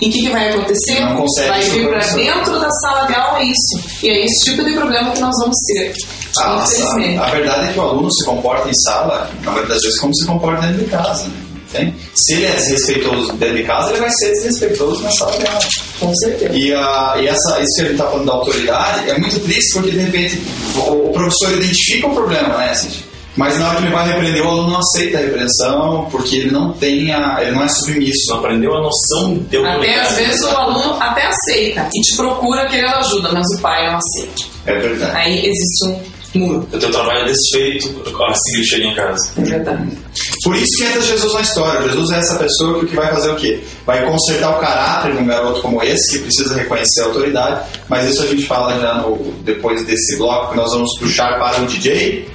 E 0.00 0.08
o 0.08 0.12
que, 0.12 0.20
que 0.20 0.28
vai 0.28 0.50
acontecer? 0.50 1.00
Vai 1.48 1.60
vir 1.62 1.88
para 1.88 2.06
dentro 2.14 2.60
da 2.60 2.70
sala 2.70 3.06
de 3.06 3.14
aula 3.14 3.42
isso. 3.42 3.80
E 4.04 4.08
é 4.10 4.24
esse 4.26 4.50
tipo 4.50 4.64
de 4.64 4.74
problema 4.74 5.10
que 5.10 5.20
nós 5.20 5.34
vamos 5.40 5.56
ter. 5.74 5.92
A, 6.40 6.48
nossa- 6.54 6.72
infelizmente. 6.80 7.18
a 7.18 7.26
verdade 7.30 7.68
é 7.68 7.72
que 7.72 7.78
o 7.80 7.82
aluno 7.82 8.08
se 8.12 8.24
comporta 8.26 8.68
em 8.68 8.74
sala, 8.84 9.28
na 9.42 9.50
maioria 9.50 9.74
das 9.74 9.82
vezes, 9.82 9.98
como 9.98 10.14
se 10.14 10.24
comporta 10.26 10.66
dentro 10.66 10.84
de 10.84 10.90
casa. 10.90 11.24
Né? 11.24 11.32
Tem? 11.72 11.94
Se 12.14 12.34
ele 12.34 12.46
é 12.46 12.52
desrespeitoso 12.52 13.32
dentro 13.34 13.56
de 13.56 13.64
casa, 13.64 13.90
ele 13.90 14.00
vai 14.00 14.10
ser 14.10 14.32
desrespeitoso 14.32 15.02
na 15.02 15.10
sala 15.10 15.38
de 15.38 15.46
aula. 15.46 15.60
Com 16.00 16.14
certeza. 16.14 16.54
E, 16.54 16.72
a, 16.72 17.14
e 17.20 17.28
essa, 17.28 17.60
isso 17.60 17.74
que 17.74 17.80
a 17.80 17.84
gente 17.84 17.92
está 17.92 18.06
falando 18.06 18.26
da 18.26 18.32
autoridade 18.32 19.10
é 19.10 19.18
muito 19.18 19.40
triste 19.40 19.74
porque, 19.74 19.90
de 19.90 19.98
repente, 19.98 20.42
o, 20.76 21.08
o 21.10 21.12
professor 21.12 21.52
identifica 21.52 22.06
o 22.06 22.14
problema, 22.14 22.56
né, 22.56 22.74
Cid? 22.74 23.08
Mas 23.38 23.56
na 23.56 23.68
hora 23.68 23.76
que 23.76 23.84
ele 23.84 23.94
vai 23.94 24.08
repreender, 24.08 24.44
o 24.44 24.48
aluno 24.48 24.70
não 24.70 24.78
aceita 24.80 25.18
a 25.18 25.20
repreensão 25.20 26.08
porque 26.10 26.36
ele 26.38 26.50
não 26.50 26.72
tem 26.72 27.12
a, 27.12 27.38
ele 27.40 27.52
não 27.52 27.62
é 27.62 27.68
submisso. 27.68 28.30
Não 28.30 28.38
aprendeu 28.38 28.74
a 28.74 28.80
noção 28.80 29.38
de 29.48 29.56
autoridade. 29.58 29.90
Até 29.90 30.00
às 30.00 30.16
vezes 30.16 30.42
o 30.42 30.48
aluno 30.48 30.96
até 31.00 31.24
aceita 31.24 31.88
e 31.94 32.00
te 32.00 32.16
procura 32.16 32.66
querendo 32.66 32.94
ajuda, 32.96 33.30
mas 33.32 33.46
o 33.56 33.62
pai 33.62 33.86
não 33.86 33.96
aceita. 33.98 34.42
É 34.66 34.76
verdade. 34.76 35.16
Aí 35.16 35.46
existe 35.46 35.86
um. 35.86 36.17
O 36.34 36.60
teu 36.78 36.90
trabalho 36.90 37.20
é 37.20 37.32
desfeito 37.32 37.88
assim 38.28 38.50
que 38.50 38.56
ele 38.56 38.66
chega 38.66 38.86
em 38.86 38.94
casa. 38.94 39.32
É 39.38 39.40
verdade. 39.40 39.98
Por 40.44 40.54
isso 40.54 40.76
que 40.76 40.84
entra 40.84 41.00
Jesus 41.00 41.32
na 41.32 41.40
história. 41.40 41.88
Jesus 41.88 42.10
é 42.10 42.18
essa 42.18 42.36
pessoa 42.36 42.84
que 42.84 42.94
vai 42.94 43.08
fazer 43.08 43.30
o 43.30 43.36
quê? 43.36 43.64
Vai 43.86 44.04
consertar 44.04 44.54
o 44.56 44.60
caráter 44.60 45.12
de 45.12 45.18
um 45.18 45.26
garoto 45.26 45.62
como 45.62 45.82
esse, 45.82 46.18
que 46.18 46.24
precisa 46.24 46.54
reconhecer 46.54 47.00
a 47.02 47.06
autoridade. 47.06 47.66
Mas 47.88 48.10
isso 48.10 48.22
a 48.22 48.26
gente 48.26 48.44
fala 48.46 48.78
já 48.78 48.92
no, 48.94 49.16
depois 49.42 49.86
desse 49.86 50.18
bloco, 50.18 50.50
que 50.50 50.56
nós 50.56 50.70
vamos 50.72 50.90
puxar 50.98 51.38
para 51.38 51.62
o 51.62 51.66
DJ. 51.66 52.28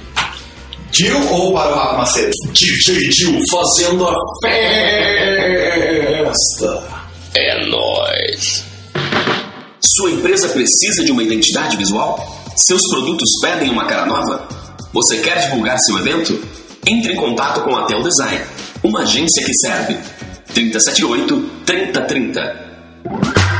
Gil 0.92 1.28
ou 1.30 1.52
para 1.52 1.70
o 1.70 1.74
Rafa 1.74 1.96
Macedo? 1.96 2.32
DJ 2.52 3.12
Gil 3.12 3.38
fazendo 3.50 4.06
a 4.06 4.14
festa. 4.44 4.74
É 7.36 7.66
nóis. 7.66 8.64
Sua 9.80 10.10
empresa 10.10 10.48
precisa 10.48 11.04
de 11.04 11.12
uma 11.12 11.22
identidade 11.22 11.76
visual? 11.76 12.43
Seus 12.56 12.80
produtos 12.88 13.28
pedem 13.42 13.70
uma 13.70 13.84
cara 13.84 14.06
nova? 14.06 14.46
Você 14.92 15.18
quer 15.18 15.40
divulgar 15.40 15.76
seu 15.80 15.98
evento? 15.98 16.40
Entre 16.86 17.12
em 17.12 17.16
contato 17.16 17.62
com 17.62 17.74
a 17.74 17.84
Tel 17.86 18.00
Design, 18.00 18.44
uma 18.82 19.00
agência 19.00 19.44
que 19.44 19.52
serve. 19.54 19.98
378 20.54 21.50
3030. 21.66 23.53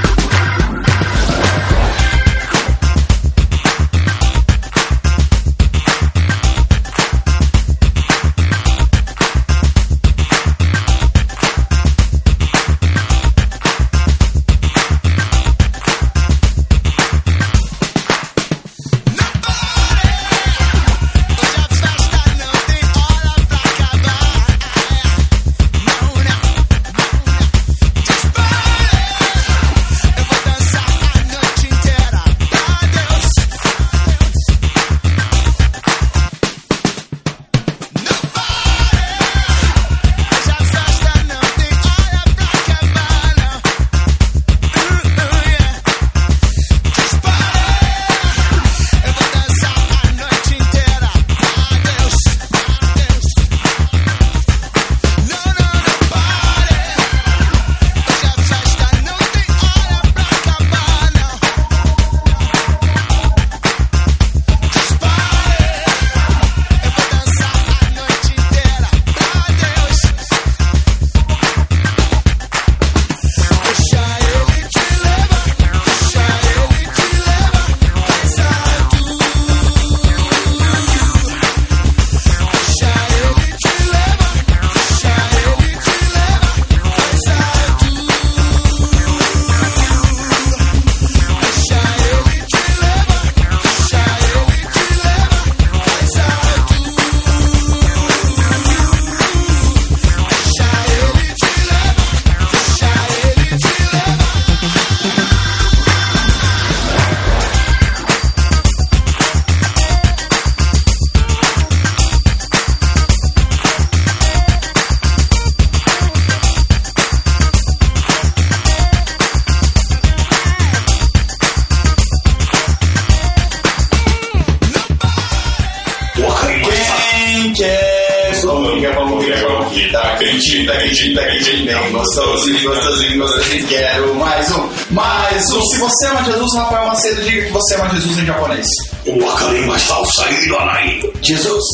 Tá 129.75 130.17
quentinho, 130.19 130.67
tá 130.67 130.77
quentinho, 130.79 131.17
tá 131.17 131.27
quentinho. 131.27 131.67
Bem 131.67 131.93
gostosinho, 131.93 132.63
gostosinho, 132.63 133.19
gostosinho. 133.19 133.67
Quero 133.67 134.15
mais 134.15 134.53
um, 134.53 134.69
mais 134.91 135.53
um. 135.53 135.61
Se 135.63 135.79
você 135.79 136.07
ama 136.07 136.25
Jesus, 136.25 136.55
Rafael 136.55 136.87
Macedo, 136.87 137.23
diga 137.23 137.43
que 137.47 137.53
você 137.53 137.75
ama 137.75 137.91
Jesus 137.91 138.19
em 138.19 138.27
japonês. 138.27 138.67
O 139.05 139.29
Akarimba 139.29 139.77
está 139.77 140.05
saindo 140.05 140.59
aí. 140.61 141.13
Jesus. 141.23 141.65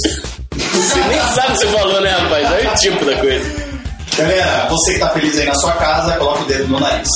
Você 0.57 1.01
nem 1.09 1.21
sabe 1.35 1.49
o 1.49 1.53
que 1.53 1.59
você 1.59 1.67
falou, 1.67 2.01
né, 2.01 2.11
rapaz? 2.11 2.51
Olha 2.51 2.73
o 2.73 2.75
tipo 2.77 3.05
da 3.05 3.17
coisa. 3.17 3.71
Galera, 4.17 4.67
você 4.71 4.95
que 4.95 4.99
tá 4.99 5.09
feliz 5.11 5.39
aí 5.39 5.47
na 5.47 5.55
sua 5.55 5.73
casa, 5.73 6.17
coloca 6.17 6.43
o 6.43 6.45
dedo 6.47 6.69
no 6.69 6.81
nariz. 6.81 7.09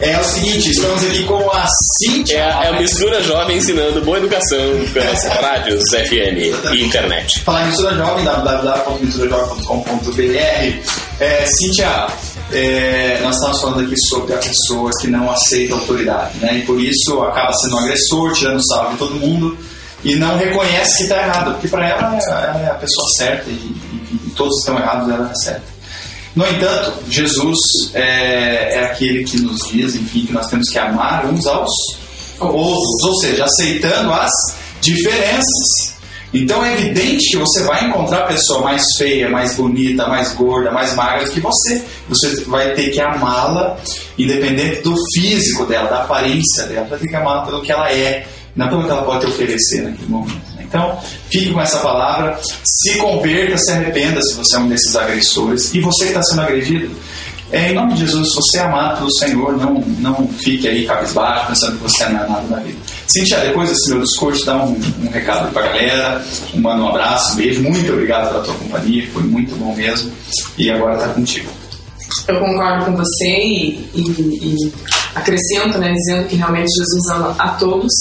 É 0.00 0.18
o 0.18 0.24
seguinte, 0.24 0.70
estamos 0.70 1.02
aqui 1.04 1.24
com 1.24 1.50
a 1.50 1.66
Cintia. 1.98 2.38
É, 2.38 2.42
a- 2.52 2.64
é 2.64 2.68
a 2.68 2.72
mistura 2.80 3.22
jovem 3.22 3.58
ensinando 3.58 4.00
boa 4.00 4.16
educação 4.16 4.58
pelas 4.94 5.22
rádios 5.26 5.82
FM 5.90 6.38
e 6.72 6.82
internet. 6.86 7.42
Falar 7.44 7.64
em 7.64 7.66
Mistura 7.66 7.94
Jovem, 7.96 8.24
www.misturajovem.com.br. 8.24 10.90
É, 11.20 11.44
Cíntia, 11.46 12.06
é, 12.50 13.20
nós 13.22 13.36
estamos 13.36 13.60
falando 13.60 13.80
aqui 13.84 13.94
sobre 14.08 14.32
a 14.32 14.38
pessoa 14.38 14.90
que 15.02 15.06
não 15.08 15.30
aceita 15.30 15.74
autoridade, 15.74 16.38
né? 16.38 16.56
E 16.58 16.62
por 16.62 16.80
isso 16.80 17.20
acaba 17.22 17.52
sendo 17.52 17.76
um 17.76 17.80
agressor, 17.80 18.32
tirando 18.32 18.66
sarro 18.68 18.92
de 18.92 18.96
todo 18.96 19.14
mundo 19.16 19.54
e 20.02 20.16
não 20.16 20.38
reconhece 20.38 20.96
que 20.96 21.02
está 21.02 21.18
errado, 21.18 21.52
porque 21.52 21.68
para 21.68 21.86
ela 21.86 22.16
é- 22.16 22.30
ela 22.30 22.60
é 22.62 22.70
a 22.70 22.74
pessoa 22.74 23.06
certa 23.18 23.50
e, 23.50 23.52
e- 23.52 24.18
e 24.26 24.30
todos 24.34 24.56
estão 24.60 24.78
errados, 24.78 25.10
ela 25.12 25.30
é 25.30 25.34
certa. 25.44 25.69
No 26.34 26.46
entanto, 26.46 26.92
Jesus 27.10 27.58
é, 27.92 28.76
é 28.76 28.84
aquele 28.84 29.24
que 29.24 29.40
nos 29.40 29.68
diz, 29.68 29.96
enfim, 29.96 30.26
que 30.26 30.32
nós 30.32 30.46
temos 30.46 30.68
que 30.68 30.78
amar 30.78 31.26
uns 31.26 31.46
aos 31.46 31.70
outros, 32.38 33.04
ou 33.04 33.14
seja, 33.20 33.44
aceitando 33.44 34.12
as 34.12 34.30
diferenças. 34.80 36.00
Então 36.32 36.64
é 36.64 36.74
evidente 36.74 37.28
que 37.30 37.36
você 37.36 37.64
vai 37.64 37.88
encontrar 37.88 38.28
pessoa 38.28 38.62
mais 38.62 38.84
feia, 38.96 39.28
mais 39.28 39.56
bonita, 39.56 40.06
mais 40.06 40.32
gorda, 40.32 40.70
mais 40.70 40.94
magra 40.94 41.28
que 41.28 41.40
você. 41.40 41.82
Você 42.08 42.44
vai 42.44 42.72
ter 42.74 42.90
que 42.90 43.00
amá-la, 43.00 43.76
independente 44.16 44.80
do 44.82 44.94
físico 45.12 45.66
dela, 45.66 45.90
da 45.90 46.02
aparência 46.02 46.66
dela, 46.66 46.86
vai 46.86 46.98
ter 47.00 47.08
que 47.08 47.16
amá-la 47.16 47.44
pelo 47.44 47.62
que 47.62 47.72
ela 47.72 47.92
é, 47.92 48.24
não 48.54 48.68
pelo 48.68 48.84
que 48.84 48.90
ela 48.90 49.02
pode 49.02 49.26
te 49.26 49.26
oferecer 49.26 49.82
naquele 49.82 50.08
momento. 50.08 50.49
Então, 50.70 50.96
fique 51.28 51.52
com 51.52 51.60
essa 51.60 51.80
palavra, 51.80 52.38
se 52.62 52.96
converta, 52.98 53.58
se 53.58 53.72
arrependa 53.72 54.22
se 54.22 54.34
você 54.34 54.54
é 54.54 54.58
um 54.60 54.68
desses 54.68 54.94
agressores. 54.94 55.74
E 55.74 55.80
você 55.80 56.04
que 56.04 56.10
está 56.10 56.22
sendo 56.22 56.42
agredido, 56.42 56.96
é, 57.50 57.72
em 57.72 57.74
nome 57.74 57.94
de 57.94 58.06
Jesus, 58.06 58.28
se 58.28 58.36
você 58.36 58.58
é 58.58 58.60
amado 58.62 58.98
pelo 58.98 59.10
Senhor, 59.10 59.56
não, 59.56 59.80
não 59.98 60.28
fique 60.28 60.68
aí 60.68 60.86
cabisbaixo 60.86 61.48
pensando 61.48 61.76
que 61.76 61.82
você 61.82 62.04
é 62.04 62.08
nada 62.10 62.42
na 62.48 62.58
vida. 62.60 62.78
Cintia, 63.08 63.40
depois 63.40 63.68
desse 63.68 63.90
meu 63.90 64.00
discurso, 64.00 64.46
dá 64.46 64.62
um, 64.62 64.80
um 65.02 65.10
recado 65.10 65.52
pra 65.52 65.62
galera, 65.62 66.24
manda 66.54 66.84
um 66.84 66.88
abraço, 66.88 67.32
um 67.32 67.36
beijo, 67.36 67.60
muito 67.62 67.92
obrigado 67.92 68.28
pela 68.28 68.44
tua 68.44 68.54
companhia, 68.54 69.08
foi 69.12 69.24
muito 69.24 69.56
bom 69.56 69.74
mesmo. 69.74 70.12
E 70.56 70.70
agora 70.70 70.98
tá 70.98 71.08
contigo. 71.08 71.50
Eu 72.28 72.38
concordo 72.38 72.84
com 72.84 72.96
você 72.96 73.26
e, 73.26 73.90
e, 73.92 74.54
e 74.54 74.72
acrescento, 75.16 75.78
né, 75.78 75.92
dizendo 75.92 76.28
que 76.28 76.36
realmente 76.36 76.68
Jesus 76.68 77.10
ama 77.10 77.34
a 77.36 77.48
todos 77.48 77.92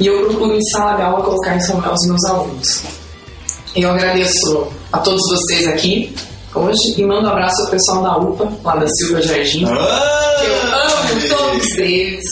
e 0.00 0.06
eu 0.06 0.26
procuro 0.26 0.54
em 0.54 0.62
sala 0.70 0.94
de 0.94 1.02
aula 1.02 1.24
colocar 1.24 1.56
isso 1.56 1.72
aos 1.72 2.06
meus 2.06 2.24
alunos. 2.26 2.82
Eu 3.74 3.90
agradeço 3.90 4.68
a 4.92 4.98
todos 4.98 5.20
vocês 5.30 5.66
aqui 5.68 6.14
hoje 6.54 6.94
e 6.96 7.04
mando 7.04 7.28
um 7.28 7.30
abraço 7.30 7.62
ao 7.62 7.70
pessoal 7.70 8.02
da 8.02 8.16
UPA, 8.16 8.50
lá 8.64 8.76
da 8.76 8.86
Silva 8.88 9.22
Jardim. 9.22 9.64
Ah! 9.66 10.18
Eu 10.44 10.54
amo 10.54 11.28
todos 11.36 11.78
eles. 11.78 12.24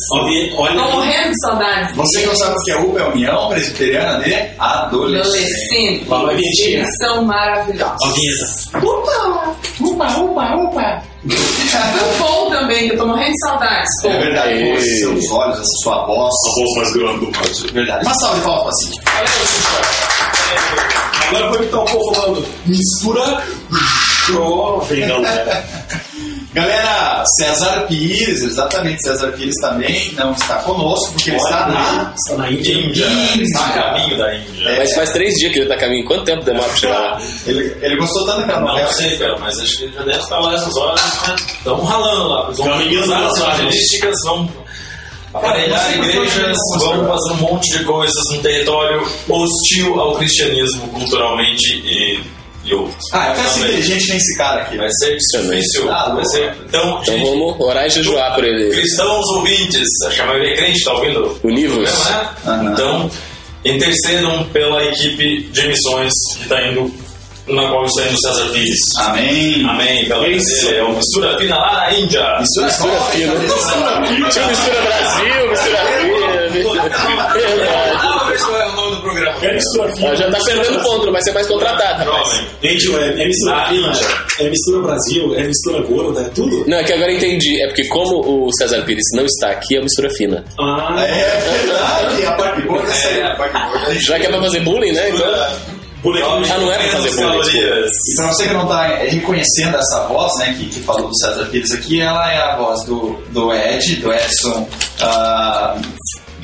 Olha 0.56 0.74
morrendo 0.74 1.30
de 1.30 1.40
saudades. 1.40 1.96
Você 1.96 2.20
que 2.20 2.26
não 2.26 2.36
sabe 2.36 2.56
o 2.56 2.62
que 2.62 2.70
é 2.70 2.78
UPA, 2.78 3.00
é 3.00 3.08
União 3.08 3.48
Presbiteriana 3.48 4.24
de 4.24 4.34
Adolescentes. 4.58 6.12
Adolescentes. 6.12 6.60
Eles 6.60 6.98
são 6.98 7.24
maravilhosos. 7.24 7.98
a 8.04 8.08
vinheta. 8.08 8.86
Upa! 8.86 9.56
Upa, 9.80 10.20
upa, 10.20 10.54
upa! 10.56 11.02
O 12.16 12.18
Paul 12.18 12.50
também, 12.50 12.88
que 12.88 12.94
eu 12.94 12.98
tô 12.98 13.06
morrendo 13.06 13.30
de 13.32 13.40
saudades. 13.46 13.88
Paul. 14.02 14.14
É 14.14 14.18
verdade, 14.20 14.52
Ei. 14.54 14.70
com 14.70 14.78
esses 14.78 14.98
seus 15.00 15.30
olhos, 15.30 15.56
essa 15.56 15.64
sua 15.82 16.06
voz. 16.06 16.34
A 16.46 16.60
voz 16.60 16.76
mais 16.76 16.92
grande 16.92 17.18
do 17.18 17.24
mundo. 17.26 17.38
É 17.68 17.72
verdade. 17.72 18.06
Uma 18.06 18.14
salva 18.14 18.36
de 18.36 18.44
palmas 18.44 18.64
pra 18.64 18.72
Cintia. 19.46 19.96
Agora 21.28 21.52
foi 21.52 21.66
que 21.66 21.72
tá 21.72 21.80
o 21.80 21.84
povo 21.84 22.14
falando. 22.14 22.46
Mistura 22.66 23.42
jovem, 24.28 25.08
galera. 25.08 25.64
Galera, 26.56 27.22
César 27.38 27.86
Pires, 27.86 28.42
exatamente, 28.42 29.02
César 29.06 29.30
Pires 29.32 29.54
também 29.60 30.10
não 30.14 30.32
está 30.32 30.54
conosco, 30.60 31.12
porque 31.12 31.28
ele 31.28 31.36
está 31.36 31.66
na... 31.68 32.14
Está 32.16 32.38
na 32.38 32.50
Índia. 32.50 32.72
Índia. 32.72 33.06
Está 33.42 33.66
a 33.66 33.72
caminho 33.72 34.16
da 34.16 34.34
Índia. 34.34 34.74
Mas 34.78 34.94
faz 34.94 35.10
três 35.10 35.34
dias 35.34 35.52
que 35.52 35.58
ele 35.58 35.68
tá 35.68 35.76
caminho. 35.76 36.06
Quanto 36.06 36.24
tempo 36.24 36.42
demora 36.46 36.66
pra 36.66 36.76
chegar 36.78 36.98
lá? 36.98 37.20
Ele, 37.46 37.76
ele 37.82 37.96
gostou 37.96 38.24
tanto 38.24 38.38
daquela 38.38 38.60
Não 38.60 38.68
novela. 38.68 38.92
sei, 38.94 39.16
cara, 39.18 39.36
mas 39.38 39.58
acho 39.60 39.76
que 39.76 39.84
ele 39.84 39.92
já 39.92 40.02
deve 40.02 40.18
estar 40.18 40.38
lá 40.38 40.54
essas 40.54 40.76
horas. 40.76 41.00
Estão 41.58 41.84
ralando 41.84 42.28
lá. 42.28 42.50
Vão 42.50 43.00
usar 43.02 43.20
nas 43.20 43.32
as 43.32 43.38
evangelísticas, 43.38 44.14
vão 44.24 44.48
aparelhar 45.34 45.94
igrejas, 45.98 46.56
vão 46.78 47.06
fazer 47.06 47.32
um 47.32 47.36
monte 47.36 47.78
de 47.78 47.84
coisas 47.84 48.14
num 48.32 48.40
território 48.40 49.06
hostil 49.28 50.00
ao 50.00 50.14
cristianismo 50.16 50.88
culturalmente 50.88 51.74
e, 51.84 52.20
Ah, 53.12 53.28
eu 53.28 53.34
quero 53.34 53.48
ser 53.48 53.60
inteligente 53.60 54.12
nesse 54.12 54.36
cara 54.36 54.62
aqui. 54.62 54.76
Vai 54.76 54.88
ser 55.00 55.16
difícil. 55.16 55.90
Ah, 55.92 56.12
vai 56.14 56.24
ser. 56.26 56.54
Então, 56.68 57.00
Então 57.02 57.04
gente, 57.04 57.24
vamos 57.24 57.60
orar 57.60 57.86
e 57.86 57.90
jejuar 57.90 58.34
por 58.34 58.44
ele. 58.44 58.70
cristãos 58.70 59.26
ouvintes, 59.36 59.86
acho 60.06 60.16
que 60.16 60.22
a 60.22 60.26
maioria 60.26 60.52
é 60.52 60.56
crente, 60.56 60.84
tá 60.84 60.92
ouvindo? 60.94 61.40
Univos. 61.44 62.04
né? 62.08 62.30
Então, 62.72 63.10
intercedam 63.64 64.44
pela 64.52 64.84
equipe 64.84 65.42
de 65.52 65.66
missões 65.68 66.12
que 66.36 66.42
está 66.44 66.62
indo, 66.68 66.92
na 67.48 67.68
qual 67.68 67.84
está 67.86 68.02
indo 68.08 68.20
César 68.20 68.48
Pires. 68.50 68.78
Amém. 68.98 69.64
Amém. 69.68 70.04
Pela 70.06 70.28
Isso. 70.28 70.68
é 70.68 70.82
o 70.82 70.94
Mistura 70.94 71.38
Fina 71.38 71.56
lá 71.56 71.72
na 71.74 71.92
Índia. 71.94 72.38
Mistura 72.40 72.66
Mistura 72.66 73.00
fina. 73.10 73.32
Tinha 74.30 74.46
mistura 74.48 74.82
Brasil, 74.82 75.50
mistura 75.50 75.78
fina. 75.78 77.28
Verdade. 77.32 77.96
Ah, 77.96 78.18
vamos 78.18 78.28
ver 78.28 78.38
qual 78.40 78.60
é 78.60 78.66
o 78.66 78.72
É. 79.42 79.58
Ah, 80.06 80.14
Já 80.14 80.30
tá 80.30 80.38
perdendo 80.44 80.80
ponto, 80.82 81.06
não 81.06 81.12
vai 81.12 81.22
ser 81.22 81.32
mais. 81.32 81.46
Jovem. 81.46 82.46
Gente, 82.62 82.94
é, 82.96 83.22
é 83.22 83.26
mistura 83.26 83.54
Na 83.56 83.68
fina, 83.68 83.92
é 84.40 84.48
mistura 84.50 84.82
Brasil, 84.82 85.34
é 85.36 85.42
mistura 85.44 85.82
gorda, 85.82 86.20
é 86.22 86.28
tudo. 86.30 86.64
Não, 86.68 86.76
é 86.78 86.84
que 86.84 86.92
agora 86.92 87.10
eu 87.12 87.16
entendi. 87.16 87.62
É 87.62 87.66
porque 87.68 87.84
como 87.86 88.46
o 88.46 88.52
César 88.58 88.82
Pires 88.82 89.04
não 89.14 89.24
está 89.24 89.50
aqui, 89.50 89.76
é 89.76 89.80
mistura 89.82 90.10
fina. 90.10 90.44
Ah, 90.58 90.96
É 91.04 91.40
verdade, 91.40 92.26
a 92.26 92.32
parte 92.32 92.62
boa 92.62 92.82
aí, 92.82 93.22
a 93.22 93.34
parte 93.36 93.52
boa. 93.52 93.94
Já 94.00 94.18
que 94.18 94.26
é 94.26 94.28
pra 94.28 94.40
fazer 94.40 94.60
bullying, 94.60 94.92
né? 94.92 95.10
Então. 95.10 95.26
Ah, 95.28 96.58
não 96.58 96.72
é 96.72 96.78
pra 96.78 96.88
fazer 96.88 97.10
bullying, 97.10 97.28
calorias. 97.28 97.90
E 97.90 98.16
pra 98.16 98.26
você 98.28 98.46
que 98.46 98.54
não 98.54 98.66
tá 98.66 98.86
reconhecendo 99.08 99.76
essa 99.76 100.06
voz, 100.08 100.32
né, 100.38 100.54
que, 100.56 100.66
que 100.68 100.80
falou 100.80 101.08
do 101.08 101.16
César 101.18 101.46
Pires 101.46 101.72
aqui, 101.72 102.00
ela 102.00 102.32
é 102.32 102.38
a 102.38 102.56
voz 102.56 102.84
do, 102.84 103.18
do 103.30 103.52
Ed, 103.52 103.96
do 103.96 104.12
Edson. 104.12 104.68
ah, 105.00 105.76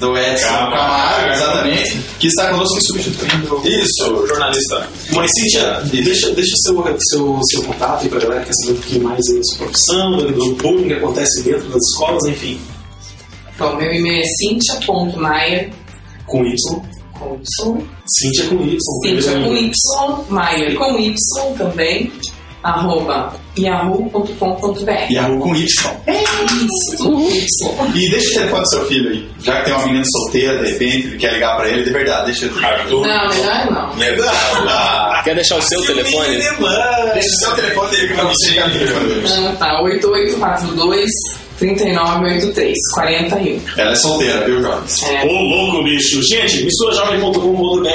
do 0.03 0.19
Edson 0.19 0.49
Camargo. 0.49 0.77
Camargo, 0.77 1.33
exatamente, 1.33 1.99
que 2.19 2.27
está 2.27 2.51
conosco 2.51 2.77
e 2.77 2.87
substituindo. 2.87 3.63
Isso, 3.65 4.27
jornalista. 4.27 4.89
Mas, 5.13 5.31
Cíntia, 5.39 5.81
deixa, 5.85 6.31
deixa 6.33 6.57
seu, 6.57 6.85
seu, 6.99 7.41
seu 7.45 7.63
contato 7.63 8.03
aí 8.03 8.09
pra 8.09 8.19
galera 8.19 8.41
que 8.41 8.47
quer 8.49 8.55
saber 8.55 8.73
um 8.73 8.81
pouquinho 8.81 9.05
mais 9.05 9.19
da 9.19 9.43
sua 9.43 9.59
profissão, 9.59 10.17
do, 10.17 10.33
do 10.33 10.55
bullying 10.57 10.89
que 10.89 10.95
acontece 10.95 11.43
dentro 11.45 11.69
das 11.69 11.83
escolas, 11.93 12.25
enfim, 12.25 12.61
Bom, 13.59 13.77
meu 13.77 13.93
e-mail 13.93 14.21
é 14.21 14.25
cintia.maier, 14.25 15.71
com 16.27 16.45
Y. 16.45 16.57
com 17.13 17.37
Y, 17.37 17.87
Cíntia 18.07 18.49
com 18.49 18.65
Y. 18.65 18.79
Cintia 19.05 19.33
com 19.35 19.57
Y, 19.57 19.71
Maier 20.31 20.75
com 20.75 20.99
Y 20.99 21.15
também, 21.57 22.13
arroba 22.63 23.35
yahoo.com.br. 23.59 25.13
Yahoo 25.13 25.39
com 25.39 25.55
Y. 25.55 25.67
Isso, 25.67 26.97
tudo 26.97 27.17
com 27.17 27.31
Y. 27.31 27.97
E 27.97 28.11
deixa 28.11 28.31
o 28.31 28.35
telefone 28.35 28.63
do 28.63 28.69
seu 28.69 28.87
filho 28.87 29.11
aí. 29.11 29.29
Já 29.41 29.59
que 29.59 29.65
tem 29.65 29.75
uma 29.75 29.87
menina 29.87 30.05
solteira, 30.07 30.59
de 30.59 30.73
repente, 30.73 31.07
ele 31.09 31.17
quer 31.19 31.33
ligar 31.35 31.57
pra 31.57 31.69
ele, 31.69 31.85
de 31.85 31.91
verdade, 31.91 32.27
deixa 32.27 32.47
ele. 32.47 32.65
Arthur. 32.65 33.07
Não, 33.07 33.97
melhor 33.97 34.27
não. 34.27 34.69
Ah, 34.69 35.21
quer 35.25 35.35
deixar 35.35 35.57
o 35.57 35.63
seu 35.63 35.85
telefone? 35.85 36.37
deixa 36.37 37.29
o 37.29 37.39
seu 37.39 37.55
telefone 37.57 37.91
dele 37.91 38.15
você 38.15 38.61
no 38.61 38.71
telefone 38.71 39.09
dele. 39.09 39.25
Ah, 39.49 39.57
tá, 39.59 39.83
8842 39.83 41.11
3983 41.63 42.77
41. 42.95 43.61
Ela 43.77 43.93
é 43.93 43.95
solteira, 43.95 44.45
viu, 44.45 44.61
jovens? 44.61 45.03
É. 45.05 45.25
Ô, 45.25 45.33
louco, 45.33 45.85
bicho. 45.85 46.21
Gente, 46.23 46.65
misturajovem.com.br 46.65 47.89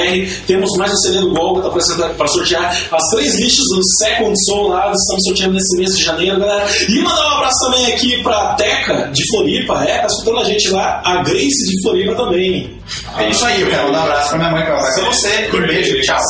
temos 0.46 0.70
mais 0.78 0.90
um 0.90 0.96
CD 0.96 1.20
do 1.20 1.34
Gol 1.34 1.56
que 1.56 1.62
tá 1.62 1.68
aparecendo 1.68 2.14
para 2.14 2.28
sortear 2.28 2.88
as 2.90 3.10
três 3.10 3.38
listas 3.38 3.64
do 3.74 3.80
Second 3.98 4.34
Soul 4.46 4.68
lá. 4.68 4.90
Estamos 4.90 5.24
sorteando 5.26 5.54
nesse 5.54 5.76
mês 5.76 5.90
de 5.96 6.02
janeiro, 6.02 6.40
galera. 6.40 6.66
E 6.88 6.98
mandar 7.00 7.26
um 7.26 7.36
abraço 7.36 7.58
também 7.66 7.92
aqui 7.92 8.22
pra 8.22 8.54
Teca 8.54 9.10
de 9.12 9.22
Floripa. 9.30 9.84
É, 9.84 9.98
tá 9.98 10.06
escutando 10.06 10.38
a 10.38 10.44
gente 10.44 10.70
lá. 10.70 11.02
A 11.04 11.22
Grace 11.22 11.68
de 11.68 11.82
Floripa 11.82 12.14
também. 12.14 12.78
É 13.18 13.28
isso 13.28 13.44
aí, 13.44 13.60
eu 13.60 13.68
quero 13.68 13.84
mandar 13.84 13.98
um 13.98 14.02
abraço 14.04 14.28
pra 14.30 14.38
minha 14.38 14.50
mãe, 14.50 14.64
que 14.64 14.70
ela 14.70 14.80
vai 14.80 14.94
com 14.94 15.12
você. 15.12 15.50
Um 15.52 15.66
beijo, 15.66 16.00
tchau. 16.00 16.20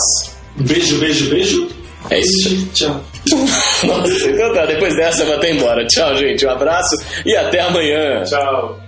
Beijo, 0.57 0.99
beijo, 0.99 1.31
beijo. 1.31 1.78
É 2.11 2.21
isso. 2.21 2.67
Tchau. 2.73 3.05
Nossa, 3.85 4.31
então 4.31 4.55
tá, 4.55 4.67
depois 4.67 4.95
dessa 4.97 5.23
eu 5.23 5.27
vou 5.27 5.37
até 5.37 5.53
embora. 5.53 5.87
Tchau, 5.87 6.17
gente. 6.17 6.47
Um 6.47 6.51
abraço 6.51 6.95
e 7.25 7.37
até 7.37 7.61
amanhã. 7.61 8.23
Tchau. 8.25 8.81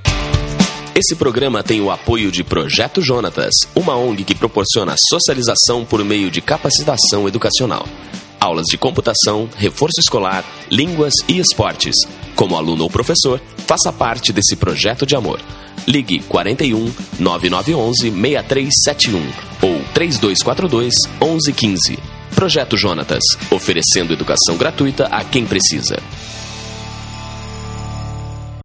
Esse 0.94 1.14
programa 1.14 1.62
tem 1.62 1.80
o 1.80 1.90
apoio 1.90 2.30
de 2.30 2.42
Projeto 2.42 3.00
Jonatas, 3.00 3.54
uma 3.74 3.96
ONG 3.96 4.24
que 4.24 4.35
proporciona 4.35 4.96
socialização 4.98 5.85
por 5.85 6.04
meio 6.04 6.30
de 6.30 6.40
capacitação 6.40 7.28
educacional. 7.28 7.87
Aulas 8.40 8.66
de 8.66 8.76
computação, 8.76 9.48
reforço 9.56 10.00
escolar, 10.00 10.44
línguas 10.70 11.14
e 11.28 11.38
esportes. 11.38 11.94
Como 12.35 12.56
aluno 12.56 12.85
ou 12.85 12.90
professor, 12.90 13.40
faça 13.66 13.92
parte 13.92 14.33
desse 14.33 14.56
projeto 14.56 15.06
de 15.06 15.14
amor. 15.14 15.40
Ligue 15.87 16.20
41 16.20 16.92
9911 17.18 18.11
6371 18.11 19.20
ou 19.62 19.80
3242 19.94 20.92
1115. 21.20 22.10
Projeto 22.35 22.77
Jonatas, 22.77 23.23
oferecendo 23.51 24.12
educação 24.12 24.57
gratuita 24.57 25.07
a 25.07 25.23
quem 25.23 25.45
precisa. 25.45 25.97